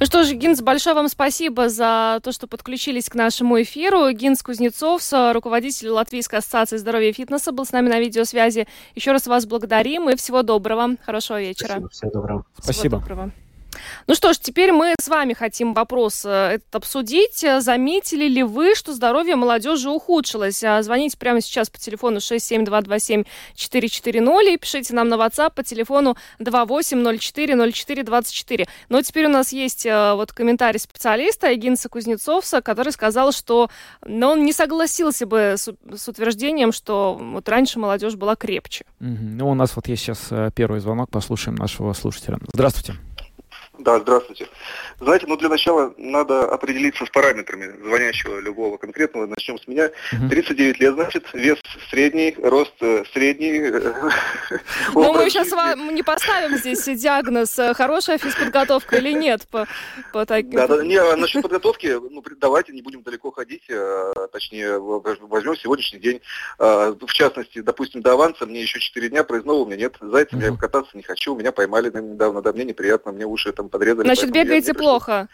[0.00, 4.10] Ну что ж, Гинс, большое вам спасибо за то, что подключились к нашему эфиру.
[4.10, 8.66] Гинс Кузнецов, руководитель Латвийской ассоциации здоровья и фитнеса, был с нами на видеосвязи.
[8.94, 10.96] Еще раз вас благодарим и всего доброго.
[11.04, 11.68] Хорошего вечера.
[11.68, 11.88] Спасибо.
[11.90, 12.44] Всего доброго.
[12.58, 12.98] Всего спасибо.
[12.98, 13.43] доброго.
[14.06, 17.44] Ну что ж, теперь мы с вами хотим вопрос э, этот обсудить.
[17.58, 20.64] Заметили ли вы, что здоровье молодежи ухудшилось?
[20.64, 28.66] А, звоните прямо сейчас по телефону 67227-440 и пишите нам на WhatsApp по телефону 28040424.
[28.88, 33.70] Но теперь у нас есть э, вот комментарий специалиста Эгинса Кузнецовса, который сказал, что
[34.06, 38.84] но он не согласился бы с, с утверждением, что вот раньше молодежь была крепче.
[39.00, 39.18] Угу.
[39.20, 42.38] Ну, у нас вот есть сейчас э, первый звонок, послушаем нашего слушателя.
[42.52, 42.94] Здравствуйте.
[43.78, 44.46] Да, здравствуйте.
[45.00, 49.26] Знаете, ну для начала надо определиться с параметрами звонящего любого конкретного.
[49.26, 49.90] Начнем с меня.
[50.30, 51.58] 39 лет, значит, вес
[51.90, 53.58] средний, рост э, средний.
[53.58, 54.10] Э,
[54.94, 59.66] ну мы сейчас вам не поставим здесь диагноз, э, хорошая физподготовка или нет по,
[60.12, 60.52] по таким...
[60.52, 63.64] Да, да, не, а насчет подготовки, ну давайте не будем далеко ходить,
[64.32, 66.20] точнее возьмем сегодняшний день.
[66.58, 69.96] В частности, допустим, до аванса мне еще 4 дня проездного у меня нет.
[70.00, 74.06] Зайцем я кататься не хочу, меня поймали недавно, да, мне неприятно, мне уши там подрезали.
[74.06, 75.28] Значит, бегаете плохо.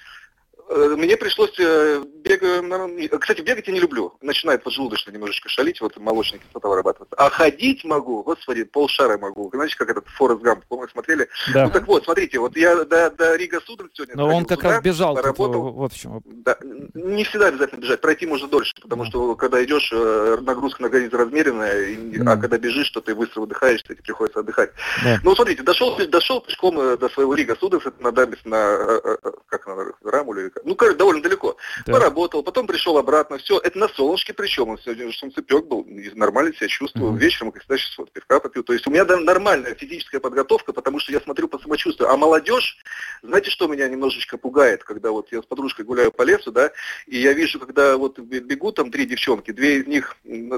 [0.70, 4.14] Э, мне пришлось э, бегать, кстати, бегать я не люблю.
[4.20, 7.16] Начинает поджелудочно немножечко шалить, вот молочная кислота вырабатывается.
[7.16, 9.50] А ходить могу, господи, полшара могу.
[9.52, 11.28] Знаете, как этот Форест Гамп, по-моему, смотрели?
[11.52, 11.64] Да.
[11.66, 14.70] Ну так вот, смотрите, вот я до, до Рига Суден сегодня Но он как сюда,
[14.70, 15.64] раз бежал, поработал.
[15.64, 16.22] Тут, вот в чем.
[16.24, 16.56] Да,
[16.94, 21.16] не всегда обязательно бежать, пройти можно дольше, потому что когда идешь, э, нагрузка на организм
[21.16, 22.28] размеренная, mm.
[22.28, 24.70] а когда бежишь, что ты быстро выдыхаешь, тебе приходится отдыхать.
[25.02, 25.18] Да.
[25.24, 29.00] Ну, смотрите, дошел, дошел пешком до своего Рига Суден, на Дамис, на,
[29.48, 31.56] как на Раму или ну, короче, довольно далеко.
[31.86, 31.94] Да.
[31.94, 36.68] Поработал, потом пришел обратно, все, это на солнышке причем, он сегодня солнцепек был, нормально себя
[36.68, 37.18] чувствовал, mm-hmm.
[37.18, 38.62] вечером, как всегда, сейчас вот пивка попил.
[38.62, 42.10] То есть у меня нормальная физическая подготовка, потому что я смотрю по самочувствию.
[42.10, 42.78] А молодежь,
[43.22, 46.70] знаете, что меня немножечко пугает, когда вот я с подружкой гуляю по лесу, да,
[47.06, 50.16] и я вижу, когда вот бегут там три девчонки, две из них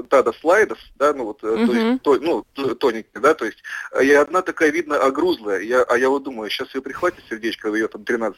[0.09, 1.99] Тада Слайдос, да, ну вот, mm-hmm.
[2.01, 3.57] то есть, то, ну, тоненькие, да, то есть,
[4.01, 7.87] и одна такая, видно, огрузлая, я, а я вот думаю, сейчас ее прихватит сердечко, ее
[7.87, 8.35] там 13-15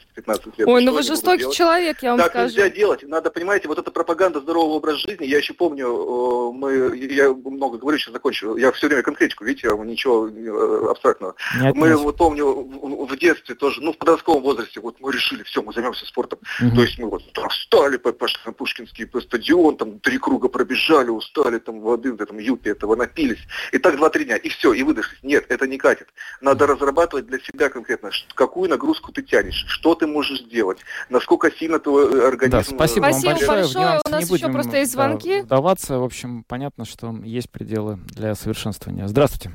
[0.56, 0.68] лет.
[0.68, 2.46] Ой, ну вы жестокий человек, я вам так скажу.
[2.46, 3.02] нельзя делать.
[3.02, 7.78] Надо, понимаете, вот эта пропаганда здорового образа жизни, я еще помню, э, мы, я много
[7.78, 11.34] говорю, сейчас закончу, я все время конкретику, видите, ничего э, абстрактного.
[11.60, 11.98] Нет, мы, нет.
[11.98, 15.72] вот помню, в, в детстве тоже, ну, в подростковом возрасте, вот мы решили, все, мы
[15.72, 16.38] займемся спортом.
[16.60, 16.76] Угу.
[16.76, 21.58] То есть мы вот там встали, пошли на Пушкинский стадион, там три круга пробежали, устали,
[21.58, 23.40] там воды в этом юпе этого напились.
[23.72, 25.18] И так два-три дня, и все, и выдохлись.
[25.22, 26.08] Нет, это не катит.
[26.40, 30.78] Надо разрабатывать для себя конкретно, какую нагрузку ты тянешь, что ты можешь сделать,
[31.08, 32.58] насколько сильно твой э, организм...
[32.58, 33.62] Да, спасибо, спасибо вам большое.
[33.62, 34.00] большое.
[34.04, 35.40] У нас не будем еще просто есть звонки.
[35.42, 39.06] Вдаваться, в общем, понятно, что есть пределы для совершенствования.
[39.08, 39.50] Здравствуйте.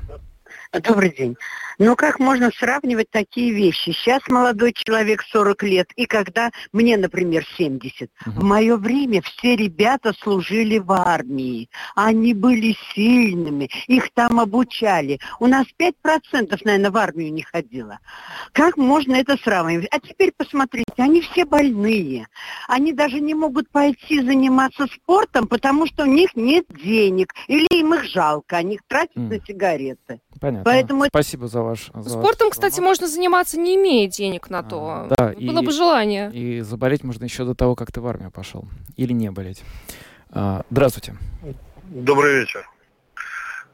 [0.72, 1.36] Добрый день.
[1.78, 3.90] Ну как можно сравнивать такие вещи?
[3.90, 8.08] Сейчас молодой человек 40 лет, и когда мне, например, 70.
[8.26, 8.40] Угу.
[8.40, 11.68] В мое время все ребята служили в армии.
[11.94, 15.18] Они были сильными, их там обучали.
[15.40, 17.98] У нас 5%, наверное, в армию не ходило.
[18.52, 19.88] Как можно это сравнивать?
[19.90, 22.28] А теперь посмотрите, они все больные.
[22.66, 27.34] Они даже не могут пойти заниматься спортом, потому что у них нет денег.
[27.48, 29.28] Или их жалко, они их тратят mm.
[29.28, 30.20] на сигареты.
[30.40, 30.64] Понятно.
[30.64, 31.04] Поэтому...
[31.06, 31.90] Спасибо за ваш...
[31.94, 32.52] За Спортом, ваш...
[32.52, 34.88] кстати, можно заниматься, не имея денег на то.
[34.88, 36.30] А, да, Было и, бы желание.
[36.32, 38.64] И заболеть можно еще до того, как ты в армию пошел.
[38.96, 39.62] Или не болеть.
[40.30, 41.14] А, здравствуйте.
[41.84, 42.68] Добрый вечер.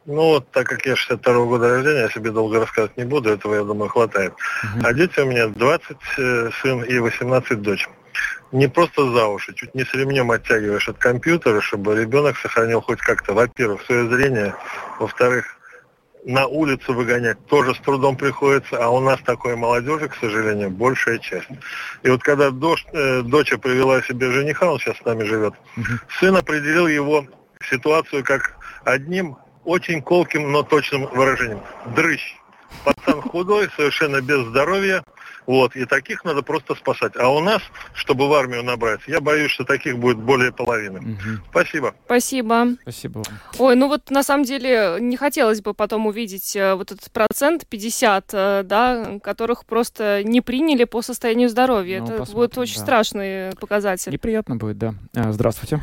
[0.07, 3.29] Ну, вот, так как я 62 -го года рождения, я себе долго рассказывать не буду,
[3.29, 4.33] этого, я думаю, хватает.
[4.33, 4.87] Uh-huh.
[4.87, 7.89] А дети у меня 20 э, сын и 18 дочь.
[8.53, 13.01] Не просто за уши, чуть не с ремнем оттягиваешь от компьютера, чтобы ребенок сохранил хоть
[13.01, 14.55] как-то, во-первых, свое зрение,
[14.99, 15.59] во-вторых,
[16.25, 21.19] на улицу выгонять тоже с трудом приходится, а у нас такой молодежи, к сожалению, большая
[21.19, 21.49] часть.
[22.03, 25.55] И вот когда дочь, э, дочь привела себе жениха, он сейчас с нами живет,
[26.19, 27.27] сын определил его
[27.71, 31.61] ситуацию как одним очень колким, но точным выражением.
[31.95, 32.37] Дрыщ.
[32.85, 35.03] Пацан худой, совершенно без здоровья,
[35.49, 37.17] вот, и таких надо просто спасать.
[37.17, 37.63] А у нас,
[37.95, 40.99] чтобы в армию набрать, я боюсь, что таких будет более половины.
[40.99, 41.43] Угу.
[41.51, 41.95] Спасибо.
[42.05, 42.67] Спасибо.
[42.83, 43.23] Спасибо.
[43.59, 47.67] Ой, ну вот на самом деле не хотелось бы потом увидеть э, вот этот процент
[47.67, 52.01] 50, э, да, которых просто не приняли по состоянию здоровья.
[52.03, 52.83] Ну, Это будет очень да.
[52.83, 54.13] страшный показатель.
[54.13, 54.95] Неприятно будет, да.
[55.15, 55.81] Э, здравствуйте.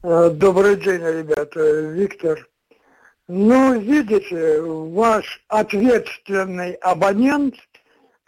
[0.00, 1.90] Добрый день, ребята.
[1.90, 2.46] Виктор.
[3.26, 7.56] Ну, видите, ваш ответственный абонент–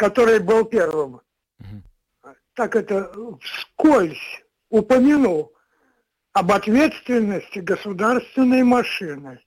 [0.01, 1.21] который был первым,
[1.59, 2.33] угу.
[2.55, 5.53] так это вскользь упомянул
[6.33, 9.41] об ответственности государственной машины.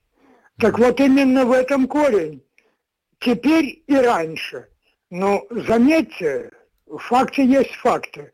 [0.60, 2.40] Так вот именно в этом корень.
[3.18, 4.68] Теперь и раньше.
[5.10, 6.52] Но заметьте,
[6.86, 8.32] факты есть факты.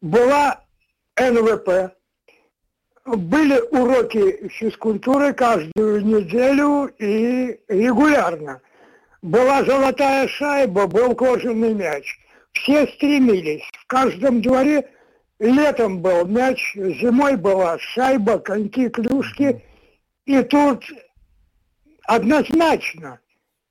[0.00, 0.64] Была
[1.16, 1.94] НВП,
[3.04, 8.60] были уроки физкультуры каждую неделю и регулярно–
[9.24, 12.18] была золотая шайба, был кожаный мяч.
[12.52, 13.62] Все стремились.
[13.80, 14.86] В каждом дворе
[15.38, 19.64] летом был мяч, зимой была шайба, коньки, клюшки.
[20.26, 20.84] И тут
[22.02, 23.18] однозначно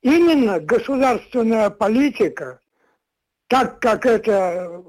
[0.01, 2.59] именно государственная политика,
[3.47, 4.81] так как это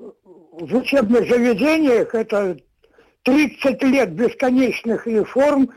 [0.52, 2.56] в учебных заведениях, это
[3.24, 5.70] 30 лет бесконечных реформ,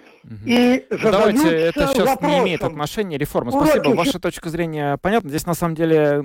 [0.45, 3.51] И ну, Давайте, это сейчас вопросом, не имеет отношения реформы.
[3.51, 5.29] Спасибо, ваша точка зрения понятна.
[5.29, 6.23] Здесь, на самом деле,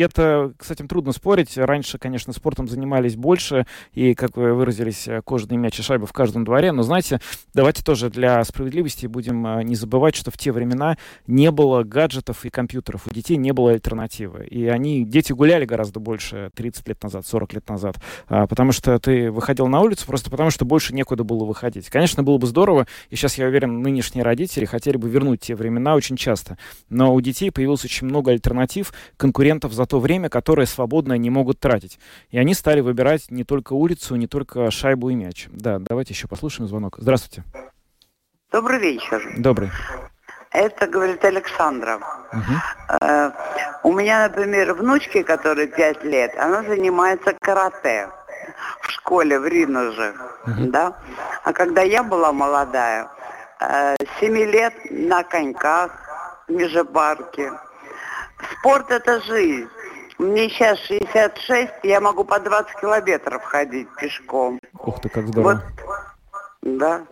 [0.00, 1.58] это, с этим трудно спорить.
[1.58, 6.44] Раньше, конечно, спортом занимались больше, и, как вы выразились, кожаный мяч и шайба в каждом
[6.44, 6.70] дворе.
[6.70, 7.20] Но, знаете,
[7.54, 10.96] давайте тоже для справедливости будем а, не забывать, что в те времена
[11.26, 13.06] не было гаджетов и компьютеров.
[13.06, 14.46] У детей не было альтернативы.
[14.46, 17.96] И они, дети гуляли гораздо больше 30 лет назад, 40 лет назад.
[18.28, 21.88] А, потому что ты выходил на улицу просто потому, что больше некуда было выходить.
[21.90, 25.94] Конечно, было бы здорово, и сейчас, я уверен, нынешние родители хотели бы вернуть те времена
[25.94, 26.58] очень часто.
[26.88, 31.58] Но у детей появилось очень много альтернатив, конкурентов за то время, которое свободно они могут
[31.58, 31.98] тратить.
[32.30, 35.46] И они стали выбирать не только улицу, не только шайбу и мяч.
[35.50, 36.96] Да, давайте еще послушаем звонок.
[36.98, 37.44] Здравствуйте.
[38.50, 39.22] Добрый вечер.
[39.36, 39.70] Добрый.
[40.50, 42.00] Это говорит Александра.
[42.32, 43.00] Угу.
[43.02, 43.30] Э,
[43.84, 48.08] у меня, например, внучки, которой 5 лет, она занимается карате
[48.80, 50.14] в школе в Ринуже,
[50.46, 50.70] угу.
[50.70, 50.96] да.
[51.44, 53.08] А когда я была молодая,
[53.60, 55.92] э, 7 лет на коньках
[56.46, 57.52] в Межебарке.
[58.52, 59.68] Спорт это жизнь.
[60.18, 64.58] Мне сейчас 66, я могу по 20 километров ходить пешком.
[64.78, 65.62] Ух ты, как здорово.
[66.62, 67.02] Вот, да.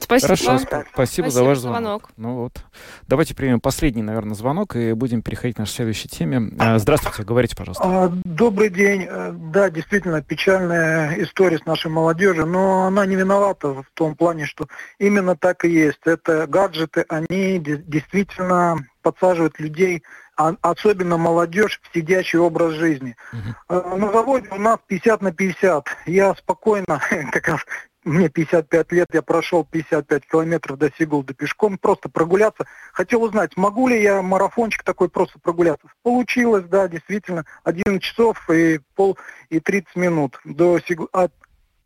[0.00, 0.36] Спасибо.
[0.36, 1.82] Хорошо, спасибо, спасибо за ваш звонок.
[1.82, 2.10] звонок.
[2.16, 2.64] Ну вот.
[3.06, 6.50] Давайте примем последний, наверное, звонок и будем переходить к нашей следующей теме.
[6.58, 7.84] А, здравствуйте, говорите, пожалуйста.
[7.84, 9.06] А, добрый день.
[9.08, 14.46] Э, да, действительно, печальная история с нашей молодежью, но она не виновата в том плане,
[14.46, 14.66] что
[14.98, 16.00] именно так и есть.
[16.04, 20.02] Это гаджеты, они действительно подсаживают людей
[20.36, 23.14] а особенно молодежь в сидячий образ жизни.
[23.32, 23.96] Uh-huh.
[23.96, 25.86] На заводе у нас 50 на 50.
[26.06, 27.00] Я спокойно,
[27.32, 27.60] как раз
[28.04, 32.66] мне 55 лет, я прошел 55 километров до Сигулда пешком, просто прогуляться.
[32.92, 35.88] Хотел узнать, могу ли я марафончик такой просто прогуляться.
[36.02, 41.08] Получилось, да, действительно, 11 часов и пол и 30 минут до Сигу...
[41.12, 41.32] от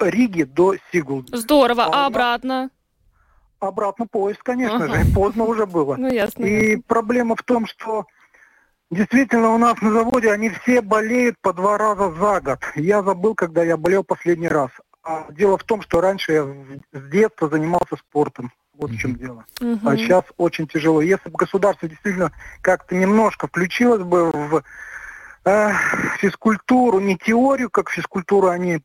[0.00, 1.36] Риги до Сигулда.
[1.36, 2.70] Здорово, а, а обратно?
[3.60, 4.94] Обратно поезд, конечно ага.
[4.94, 5.96] же, поздно уже было.
[5.96, 6.44] Ну, ясно.
[6.44, 8.06] И проблема в том, что
[8.90, 12.58] Действительно, у нас на заводе они все болеют по два раза за год.
[12.74, 14.70] Я забыл, когда я болел последний раз.
[15.03, 16.44] А дело в том, что раньше я
[16.92, 18.53] с детства занимался спортом.
[18.74, 19.44] Вот в чем дело.
[19.84, 21.03] А сейчас очень тяжело.
[21.03, 24.62] Если бы государство действительно как-то немножко включилось бы в
[25.44, 25.70] э,
[26.18, 28.78] физкультуру, не теорию, как физкультуру они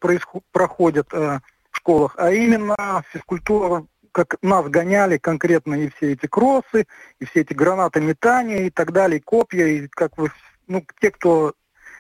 [0.52, 1.40] проходят э,
[1.70, 6.88] в школах, а именно физкультуру, как нас гоняли конкретно и все эти кроссы,
[7.20, 10.32] и все эти гранаты метания и так далее, и копья, и как вы,
[10.68, 11.54] ну, те, кто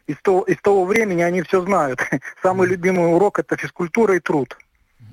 [0.08, 2.00] из того, из того времени они все знают.
[2.42, 4.58] Самый любимый урок это физкультура и труд.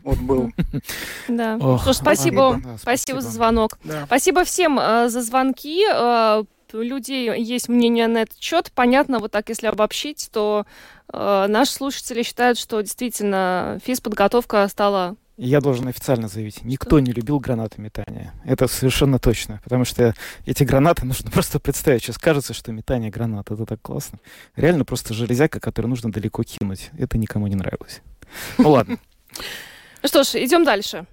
[0.03, 0.51] Вот был.
[1.28, 1.57] Да.
[1.61, 2.61] Ох, Слушай, спасибо.
[2.78, 3.20] Спасибо.
[3.20, 3.78] за звонок.
[4.07, 5.84] Спасибо всем э, за звонки.
[5.88, 8.72] Э, людей есть мнение на этот счет.
[8.74, 10.66] Понятно, вот так, если обобщить, то
[11.12, 15.16] э, наши слушатели считают, что действительно физподготовка стала
[15.47, 18.32] я должен официально заявить, никто не любил гранатометание.
[18.45, 20.14] Это совершенно точно, потому что
[20.45, 22.03] эти гранаты нужно просто представить.
[22.03, 24.18] Сейчас кажется, что метание гранат, это так классно.
[24.55, 26.91] Реально просто железяка, которую нужно далеко кинуть.
[26.99, 28.03] Это никому не нравилось.
[28.59, 28.99] Ну ладно.
[30.05, 31.07] Что ж, идем дальше.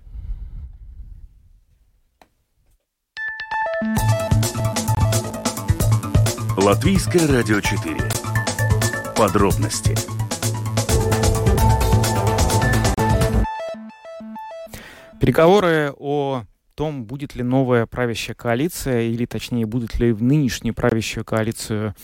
[6.57, 7.95] Латвийское радио 4.
[9.15, 10.16] Подробности
[15.19, 16.43] Переговоры о
[16.77, 21.95] том, будет ли новая правящая коалиция, или точнее, будут ли в нынешнюю правящую коалицию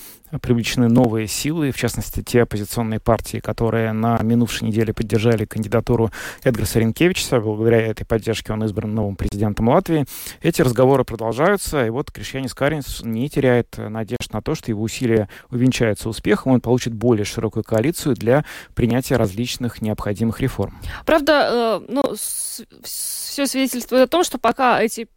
[0.41, 6.11] привлечены новые силы, в частности, те оппозиционные партии, которые на минувшей неделе поддержали кандидатуру
[6.43, 7.39] Эдгара Ренкевича.
[7.39, 10.05] Благодаря этой поддержке он избран новым президентом Латвии.
[10.41, 15.30] Эти разговоры продолжаются, и вот Кришьянис Каринс не теряет надежд на то, что его усилия
[15.51, 18.43] увенчаются успехом, он получит более широкую коалицию для
[18.74, 20.80] принятия различных необходимых реформ.
[21.05, 25.07] Правда, э, ну, все свидетельствует о том, что пока эти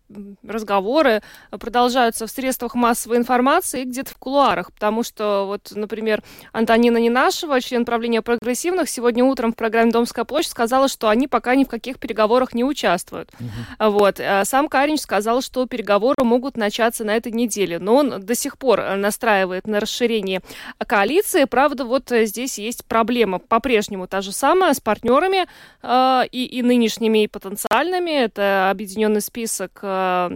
[0.46, 6.22] разговоры продолжаются в средствах массовой информации и где-то в кулуарах, потому что вот, например,
[6.52, 11.54] Антонина Ненашева, член правления прогрессивных, сегодня утром в программе «Домская площадь» сказала, что они пока
[11.54, 13.30] ни в каких переговорах не участвуют.
[13.30, 13.90] Uh-huh.
[13.90, 14.20] Вот.
[14.20, 18.58] А сам Каринч сказал, что переговоры могут начаться на этой неделе, но он до сих
[18.58, 20.40] пор настраивает на расширение
[20.78, 21.44] коалиции.
[21.44, 25.46] Правда, вот здесь есть проблема по-прежнему та же самая с партнерами
[25.82, 28.10] э, и, и нынешними, и потенциальными.
[28.10, 29.35] Это объединенный список
[29.82, 30.28] э,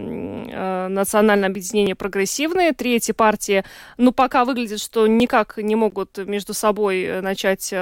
[0.61, 2.73] Э, национальное объединение прогрессивные.
[2.73, 3.63] Третья партия,
[3.97, 7.73] ну, пока выглядит, что никак не могут между собой э, начать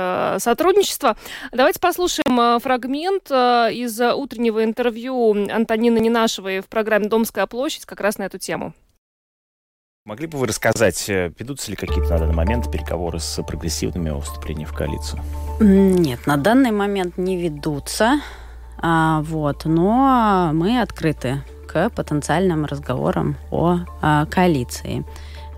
[0.42, 1.18] сотрудничество.
[1.52, 8.24] Давайте послушаем фрагмент из утреннего интервью Антонины Ненашевой в программе «Домская площадь» как раз на
[8.24, 8.74] эту тему.
[10.06, 14.66] Могли бы вы рассказать, ведутся ли какие-то на данный момент переговоры с прогрессивными о вступлении
[14.66, 15.22] в коалицию?
[15.60, 18.22] Нет, на данный момент не ведутся.
[18.82, 25.06] А, вот, но мы открыты к потенциальным разговорам о а, коалиции.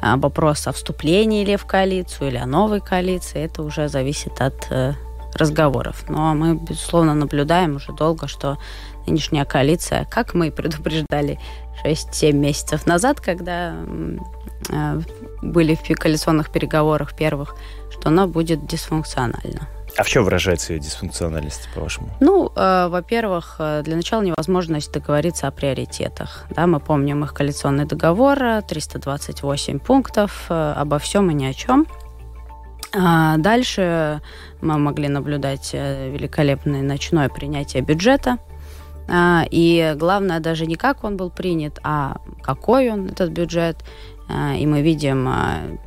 [0.01, 4.93] Вопрос о вступлении ли в коалицию или о новой коалиции, это уже зависит от э,
[5.35, 6.05] разговоров.
[6.09, 8.57] Но мы, безусловно, наблюдаем уже долго, что
[9.05, 11.39] нынешняя коалиция, как мы и предупреждали
[11.85, 13.75] 6-7 месяцев назад, когда
[14.69, 15.01] э,
[15.41, 17.55] были в коалиционных переговорах первых,
[17.91, 19.67] что она будет дисфункциональна.
[19.97, 22.09] А в чем выражается ее дисфункциональность, по-вашему?
[22.19, 26.45] Ну, э, во-первых, э, для начала невозможность договориться о приоритетах.
[26.49, 31.87] Да, мы помним их коалиционный договор, 328 пунктов, э, обо всем и ни о чем.
[32.93, 34.21] А дальше
[34.61, 38.37] мы могли наблюдать э, великолепное ночное принятие бюджета.
[39.07, 43.77] А, и главное даже не как он был принят, а какой он, этот бюджет.
[44.31, 45.29] А, и мы видим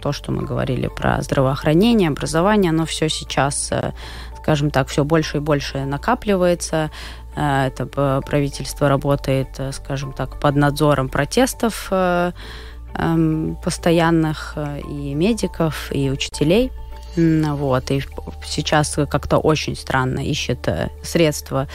[0.00, 3.92] то, что мы говорили про здравоохранение, образование, оно все сейчас, э,
[4.36, 6.90] скажем так, все больше и больше накапливается.
[7.36, 14.56] Э, это правительство работает, скажем так, под надзором протестов эм, постоянных
[14.88, 16.70] и медиков, и учителей–
[17.16, 18.02] вот, и
[18.44, 21.68] сейчас как-то очень странно ищет э, средства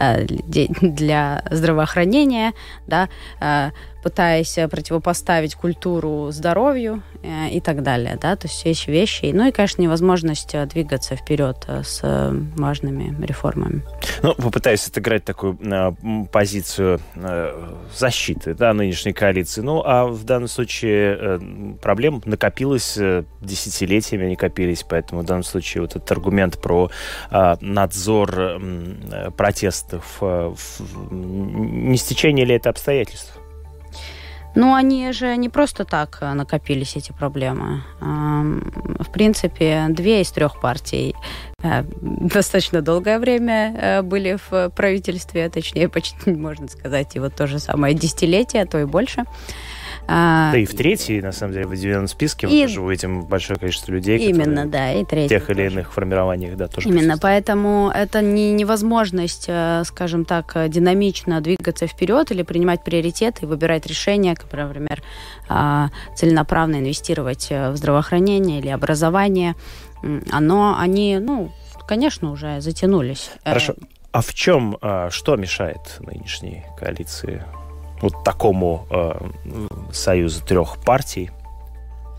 [0.00, 2.54] э, для здравоохранения,
[2.86, 3.08] да,
[3.40, 3.70] э,
[4.02, 9.30] пытаясь противопоставить культуру здоровью э, и так далее, да, то есть есть вещи.
[9.34, 12.02] Ну и, конечно, невозможность э, двигаться вперед э, с
[12.56, 13.82] важными реформами.
[14.22, 15.92] Ну, попытаюсь отыграть такую э,
[16.30, 19.60] позицию э, защиты, да, нынешней коалиции.
[19.60, 21.38] Ну, а в данном случае э,
[21.80, 26.90] проблем накопилось э, десятилетиями, они копились, поэтому в данном случае вот этот аргумент про
[27.30, 30.54] э, надзор э, протестов, э,
[31.10, 33.38] не стечение ли это обстоятельств?
[34.58, 37.84] Ну, они же не просто так э, накопились, эти проблемы.
[38.00, 41.14] В принципе, две из трех партий
[41.62, 47.46] э, достаточно долгое время э, были в правительстве, точнее, почти, можно сказать, и вот то
[47.46, 49.26] же самое десятилетие, а то и больше.
[50.10, 52.50] А, да и в третьей, на самом деле, в определенном списке и...
[52.50, 55.26] мы тоже увидим большое количество людей, Именно, да, и третий.
[55.26, 60.56] В тех или иных формированиях, да, тоже Именно, поэтому это не невозможность, э, скажем так,
[60.68, 65.02] динамично двигаться вперед или принимать приоритеты и выбирать решения, как, например,
[65.48, 69.56] а, целенаправно инвестировать э, в здравоохранение или образование.
[70.30, 71.52] Оно, они, ну,
[71.86, 73.30] конечно, уже затянулись.
[73.44, 73.74] Э, Хорошо.
[74.12, 77.44] А в чем, а, что мешает нынешней коалиции
[78.00, 79.30] вот такому э,
[79.92, 81.30] союзу трех партий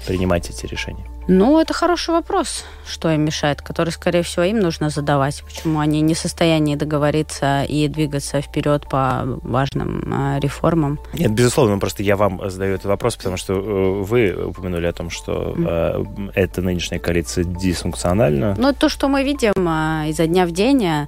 [0.05, 1.05] принимать эти решения?
[1.31, 5.43] Ну, это хороший вопрос, что им мешает, который, скорее всего, им нужно задавать.
[5.43, 10.99] Почему они не в состоянии договориться и двигаться вперед по важным э, реформам?
[11.13, 15.11] Нет, безусловно, просто я вам задаю этот вопрос, потому что э, вы упомянули о том,
[15.11, 16.03] что э,
[16.33, 18.55] эта нынешняя коалиция дисфункциональна.
[18.57, 19.53] Ну, то, что мы видим
[20.09, 21.07] изо дня в день,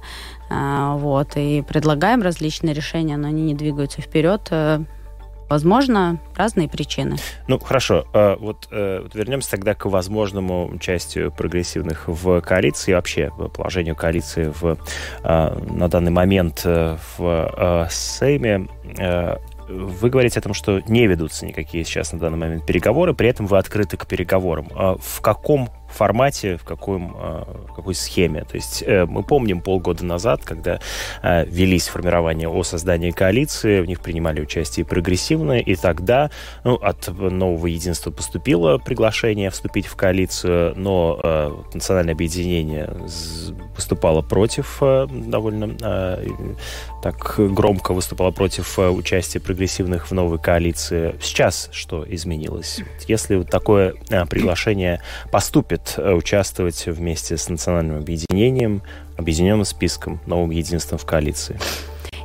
[0.96, 4.48] вот, и предлагаем различные решения, но они не двигаются вперед.
[4.50, 4.80] Э,
[5.48, 7.16] возможно, разные причины.
[7.48, 8.06] Ну, хорошо.
[8.12, 14.52] А, вот, э, вот вернемся тогда к возможному участию прогрессивных в коалиции, вообще положению коалиции
[14.60, 14.78] в,
[15.22, 18.68] а, на данный момент э, в Сейме.
[19.68, 23.46] Вы говорите о том, что не ведутся никакие сейчас на данный момент переговоры, при этом
[23.46, 24.68] вы открыты к переговорам.
[24.98, 28.44] В каком формате, в, каком, э, в какой схеме.
[28.44, 30.80] То есть э, мы помним полгода назад, когда
[31.22, 36.30] э, велись формирование о создании коалиции, в них принимали участие прогрессивные, и тогда
[36.64, 42.88] ну, от нового единства поступило приглашение вступить в коалицию, но национальное объединение
[43.74, 46.18] выступало против довольно
[47.02, 51.16] так громко выступала против участия прогрессивных в новой коалиции.
[51.20, 52.80] Сейчас что изменилось?
[53.08, 53.94] Если такое
[54.30, 55.00] приглашение
[55.30, 58.82] поступит э, участвовать вместе с национальным объединением,
[59.16, 61.58] объединенным списком, новым единством в коалиции?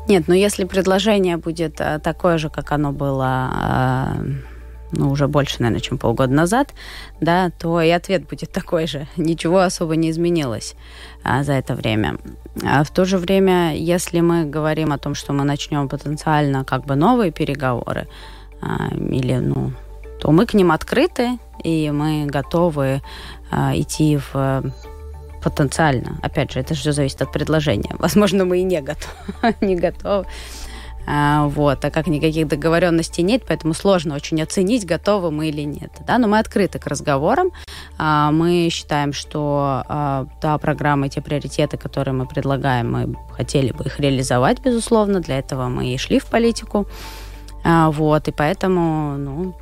[0.07, 4.56] Нет, но если предложение будет э, такое же, как оно было э,
[4.91, 6.73] ну, уже больше, наверное, чем полгода назад,
[7.21, 9.07] да, то и ответ будет такой же.
[9.17, 10.75] Ничего особо не изменилось
[11.23, 12.17] а, за это время.
[12.63, 16.85] А в то же время, если мы говорим о том, что мы начнем потенциально как
[16.85, 18.07] бы новые переговоры,
[18.61, 19.71] а, или, ну,
[20.19, 23.01] то мы к ним открыты, и мы готовы
[23.51, 24.63] а, идти в
[25.43, 26.19] потенциально.
[26.21, 27.95] Опять же, это все зависит от предложения.
[27.99, 29.55] Возможно, мы и не готовы.
[29.61, 30.25] не готовы.
[31.09, 35.91] А, вот, так как никаких договоренностей нет, поэтому сложно очень оценить, готовы мы или нет.
[36.05, 36.17] Да?
[36.17, 37.51] Но мы открыты к разговорам.
[37.97, 43.85] А, мы считаем, что а, та программа, те приоритеты, которые мы предлагаем, мы хотели бы
[43.85, 45.21] их реализовать, безусловно.
[45.21, 46.85] Для этого мы и шли в политику.
[47.63, 49.55] А, вот, и поэтому, ну,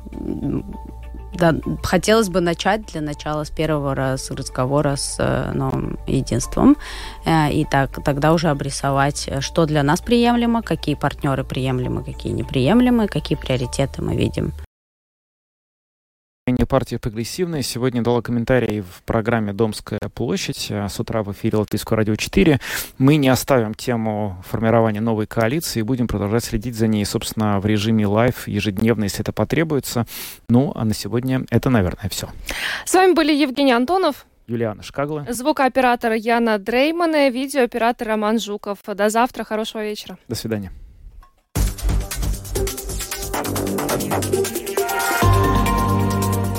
[1.38, 6.76] Да, хотелось бы начать для начала с первого раз разговора с э, новым единством.
[7.24, 13.06] Э, и так, тогда уже обрисовать, что для нас приемлемо, какие партнеры приемлемы, какие неприемлемы,
[13.06, 14.52] какие приоритеты мы видим
[16.54, 21.96] партия прогрессивная сегодня дала комментарий в программе «Домская площадь» а с утра в эфире Латвийского
[21.96, 22.60] радио 4.
[22.98, 27.66] Мы не оставим тему формирования новой коалиции и будем продолжать следить за ней, собственно, в
[27.66, 30.06] режиме live ежедневно, если это потребуется.
[30.48, 32.28] Ну, а на сегодня это, наверное, все.
[32.84, 34.24] С вами были Евгений Антонов.
[34.46, 35.26] Юлиана Шкагла.
[35.28, 38.78] Звукооператор Яна Дреймана, видеооператор Роман Жуков.
[38.86, 40.16] До завтра, хорошего вечера.
[40.28, 40.70] До свидания.